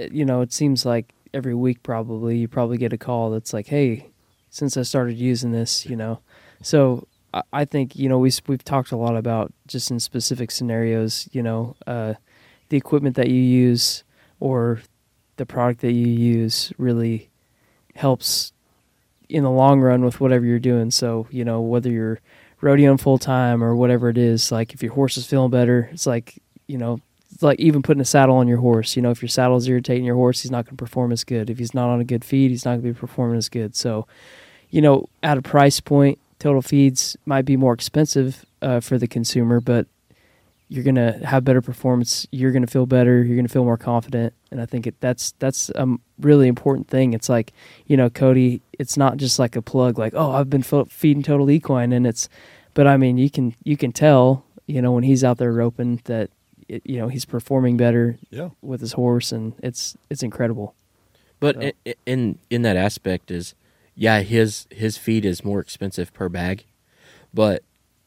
[0.00, 3.52] uh, you know, it seems like every week probably you probably get a call that's
[3.52, 4.10] like, hey,
[4.50, 6.20] since I started using this, you know.
[6.60, 7.06] So
[7.52, 11.42] I, think, you know, we, we've talked a lot about just in specific scenarios, you
[11.42, 12.14] know, uh,
[12.68, 14.02] the equipment that you use
[14.40, 14.80] or
[15.36, 17.30] the product that you use really
[17.94, 18.52] helps
[19.28, 20.90] in the long run with whatever you're doing.
[20.90, 22.20] So, you know, whether you're
[22.60, 26.06] rodeoing full time or whatever it is, like if your horse is feeling better, it's
[26.06, 27.00] like, you know,
[27.42, 28.96] like even putting a saddle on your horse.
[28.96, 31.50] You know, if your saddle's irritating your horse, he's not going to perform as good.
[31.50, 33.76] If he's not on a good feed, he's not going to be performing as good.
[33.76, 34.06] So,
[34.70, 39.06] you know, at a price point, total feeds might be more expensive uh, for the
[39.06, 39.86] consumer, but
[40.68, 42.26] you're going to have better performance.
[42.30, 43.22] You're going to feel better.
[43.22, 44.34] You're going to feel more confident.
[44.50, 47.14] And I think it, that's that's a really important thing.
[47.14, 47.52] It's like,
[47.86, 51.50] you know, Cody, it's not just like a plug like, oh, I've been feeding total
[51.50, 52.28] equine and it's
[52.74, 56.00] but I mean, you can you can tell, you know, when he's out there roping
[56.04, 56.30] that
[56.68, 58.50] it, you know, he's performing better Yeah.
[58.62, 60.74] with his horse and it's it's incredible.
[61.40, 63.54] But So- i- i- in in that aspect is,
[63.94, 66.64] yeah, his his feed is more expensive per bag,
[67.32, 67.62] but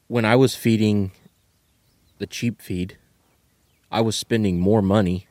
[0.07, 1.11] when I was feeding
[2.17, 2.97] the cheap feed,
[3.91, 5.27] I was spending more money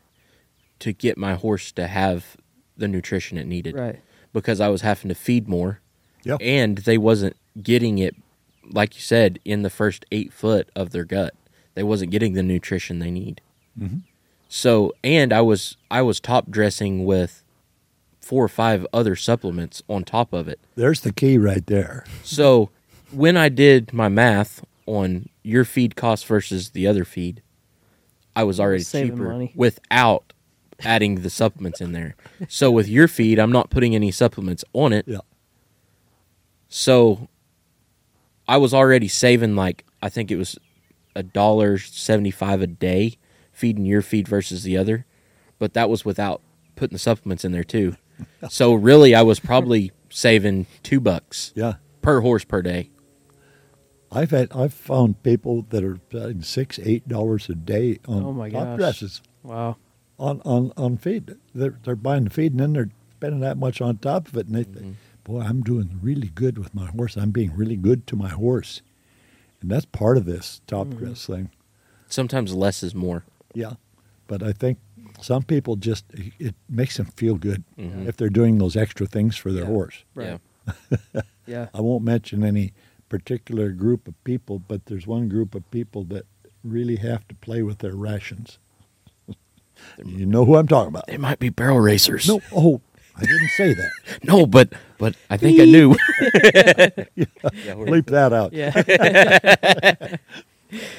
[0.81, 2.37] to get my horse to have
[2.77, 4.01] the nutrition it needed Right.
[4.33, 5.81] because I was having to feed more,
[6.25, 6.37] Yeah.
[6.41, 8.17] and they wasn't getting it,
[8.73, 11.35] like you said, in the first eight foot of their gut.
[11.81, 13.41] They wasn't getting the nutrition they need.
[13.81, 14.03] Mhm.
[14.51, 17.43] So, and I was I was top dressing with
[18.21, 20.61] four or five other supplements on top of it.
[20.77, 22.05] There's the key right there.
[22.23, 22.69] So,
[23.13, 27.41] when I did my math on your feed cost versus the other feed,
[28.37, 29.53] I was already Saving cheaper money.
[29.57, 30.35] without
[30.81, 32.15] adding the supplements in there.
[32.47, 35.07] So, with your feed, I'm not putting any supplements on it.
[35.09, 35.21] Yeah.
[36.69, 37.29] So
[38.47, 40.59] I was already saving like I think it was
[41.15, 43.17] a dollar seventy five a day
[43.53, 45.05] feeding your feed versus the other,
[45.59, 46.41] but that was without
[46.77, 47.97] putting the supplements in there too.
[48.51, 51.75] So really, I was probably saving two bucks Yeah.
[52.03, 52.91] per horse per day.
[54.13, 58.33] I've had I've found people that are paying six, eight dollars a day on Oh,
[58.33, 58.79] my top gosh.
[58.79, 59.77] dresses Wow.
[60.19, 61.37] on, on, on feed.
[61.55, 64.47] They're they're buying the feed and then they're spending that much on top of it
[64.49, 67.17] and they think, Boy, I'm doing really good with my horse.
[67.17, 68.83] I'm being really good to my horse.
[69.61, 71.51] And that's part of this top dress thing.
[72.09, 73.25] Sometimes less is more.
[73.55, 73.75] Yeah.
[74.27, 74.79] But I think
[75.21, 78.07] some people just it makes them feel good Mhm.
[78.07, 79.69] if they're doing those extra things for their Yeah.
[79.69, 80.05] horse.
[80.15, 80.41] Right.
[81.47, 81.67] Yeah.
[81.75, 82.73] I won't mention any
[83.09, 86.27] particular group of people, but there's one group of people that
[86.63, 88.59] really have to play with their rations.
[90.05, 91.07] you know who I'm talking about?
[91.09, 92.29] They might be barrel racers.
[92.29, 92.81] No, oh,
[93.21, 93.91] I didn't say that.
[94.25, 95.95] no, but but I think I knew.
[97.65, 98.53] Yeah, we're- Bleep that out.
[98.53, 100.17] Yeah.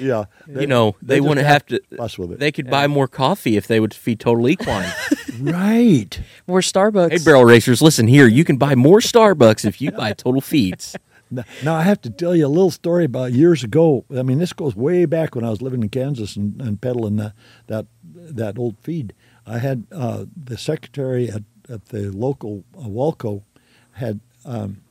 [0.02, 1.80] Yeah, you know, they, just wouldn't have to.
[1.96, 2.40] fuss with it.
[2.40, 4.92] They could buy more coffee if they would feed Total Equine.
[5.40, 6.20] right.
[6.46, 7.12] More Starbucks.
[7.12, 8.28] hey, barrel racers, listen here.
[8.28, 10.98] You can buy more Starbucks if you buy Total Feeds.
[11.30, 14.04] Now, now I have to tell you a little story about years ago.
[14.14, 17.16] I mean, this goes way back when I was living in Kansas and, and peddling
[17.16, 17.32] that
[17.68, 19.14] that that old feed.
[19.46, 23.44] I had uh, the secretary at, at the local uh, Walco
[23.94, 24.82] had um,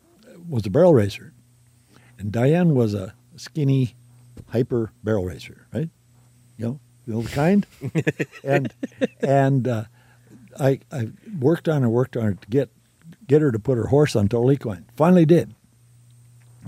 [0.49, 1.33] was a barrel racer,
[2.19, 3.95] and Diane was a skinny,
[4.49, 5.91] hyper barrel racer, right?
[6.57, 7.67] You know, the kind.
[8.45, 8.73] and
[9.21, 9.85] and uh,
[10.59, 11.09] I I
[11.39, 12.71] worked on her, worked on her to get
[13.27, 14.87] get her to put her horse on Total Equine.
[14.97, 15.55] Finally did.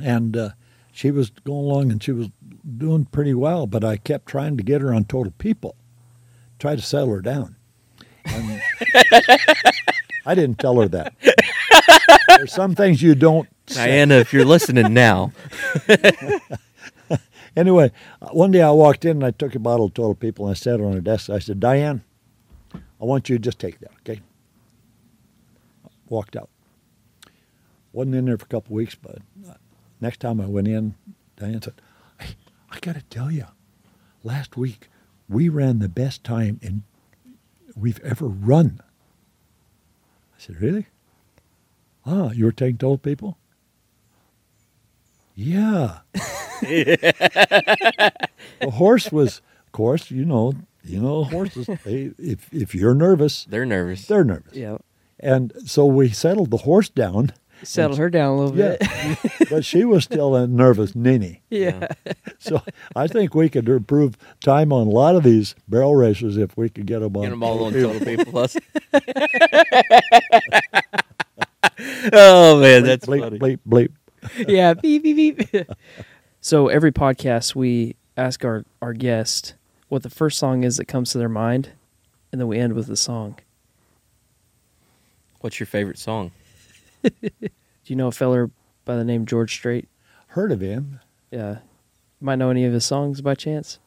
[0.01, 0.51] And uh,
[0.93, 2.29] she was going along and she was
[2.79, 5.75] doing pretty well, but I kept trying to get her on Total People,
[6.59, 7.57] try to settle her down.
[8.25, 8.63] And
[10.25, 11.15] I didn't tell her that.
[12.29, 13.87] There's some things you don't say.
[13.87, 15.33] Diana, if you're listening now,
[17.57, 20.47] Anyway, uh, one day I walked in and I took a bottle of Total People
[20.47, 21.29] and I sat it on her desk.
[21.29, 22.03] I said, Diane,
[22.75, 24.21] I want you to just take that, okay?
[26.09, 26.49] Walked out.
[27.93, 29.19] Wasn't in there for a couple of weeks, but
[29.49, 29.55] uh,
[30.01, 30.95] next time I went in,
[31.37, 31.75] Diane said,
[32.19, 32.37] hey,
[32.71, 33.47] I got to tell you,
[34.23, 34.89] last week
[35.29, 36.85] we ran the best time in
[37.77, 38.81] we've ever run.
[40.43, 40.87] I said, really?
[42.05, 43.39] Ah, you were taking Total People?
[45.37, 45.99] Yeah.
[46.63, 48.13] the
[48.73, 50.55] horse was, of course, you know,
[50.85, 51.69] you know, horses.
[51.85, 54.07] They, if if you're nervous, they're nervous.
[54.07, 54.55] they're nervous.
[54.55, 54.79] Yeah.
[55.21, 57.33] And so we settled the horse down.
[57.65, 59.49] Settled her down a little Yeah, bit.
[59.51, 61.43] but she was still a nervous ninny.
[61.51, 61.89] yeah.
[62.39, 62.61] So
[62.97, 66.69] I think we could improve time on a lot of these barrel racers if we
[66.69, 67.23] could get them on.
[67.23, 68.57] Get them all on Total People Plus.
[72.13, 73.39] oh man, that's bleep, funny.
[73.39, 73.91] bleep, bleep.
[74.49, 75.67] yeah, beep beep beep.
[76.41, 79.55] so every podcast we ask our our guest
[79.89, 81.71] what the first song is that comes to their mind,
[82.33, 83.39] and then we end with the song.
[85.41, 86.33] What's your favorite song?
[87.03, 87.51] Do
[87.87, 88.51] you know a feller
[88.85, 89.89] by the name George Strait?
[90.29, 91.01] Heard of him?
[91.31, 91.59] Yeah,
[92.21, 93.79] might know any of his songs by chance.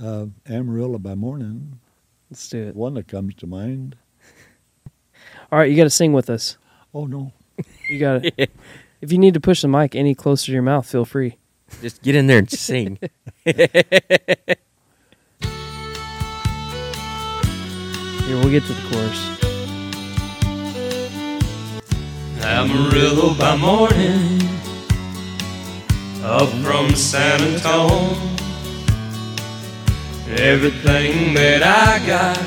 [0.00, 1.78] Uh, Amarillo by morning.
[2.30, 2.74] Let's do it.
[2.74, 3.96] One that comes to mind.
[5.50, 6.56] All right, you got to sing with us.
[6.94, 7.32] Oh no,
[7.88, 8.32] You got to.
[9.00, 11.38] if you need to push the mic any closer to your mouth, feel free.
[11.80, 12.98] Just get in there and sing.
[13.44, 13.56] Here,
[18.40, 19.41] we'll get to the chorus.
[22.44, 24.42] Amarillo by morning,
[26.24, 28.16] up from San Antone.
[30.28, 32.38] Everything that I got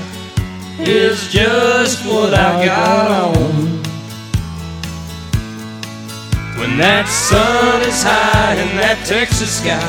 [0.85, 3.65] is just what I got on.
[6.59, 9.79] When that sun is high in that Texas sky,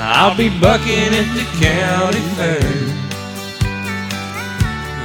[0.00, 3.00] I'll be bucking at the county fair.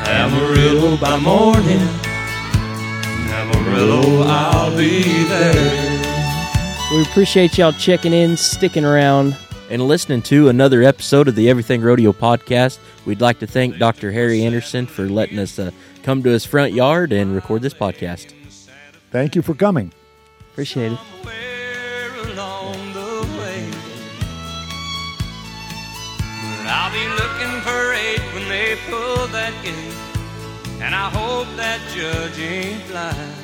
[0.07, 2.04] Amarillo by morning.
[3.53, 6.01] Amarillo, I'll be there.
[6.93, 9.35] We appreciate y'all checking in, sticking around.
[9.69, 12.77] and listening to another episode of the Everything Rodeo podcast.
[13.05, 14.11] We'd like to thank Dr.
[14.11, 15.71] Harry Anderson for letting us uh,
[16.03, 18.31] come to his front yard and record this podcast.
[19.11, 19.91] thank you for coming.
[20.51, 20.99] Appreciate it.
[21.23, 23.69] Where along the way.
[26.57, 29.93] But I'll be looking for eight when they pull that gate.
[30.81, 33.34] And I hope that judge ain't blind.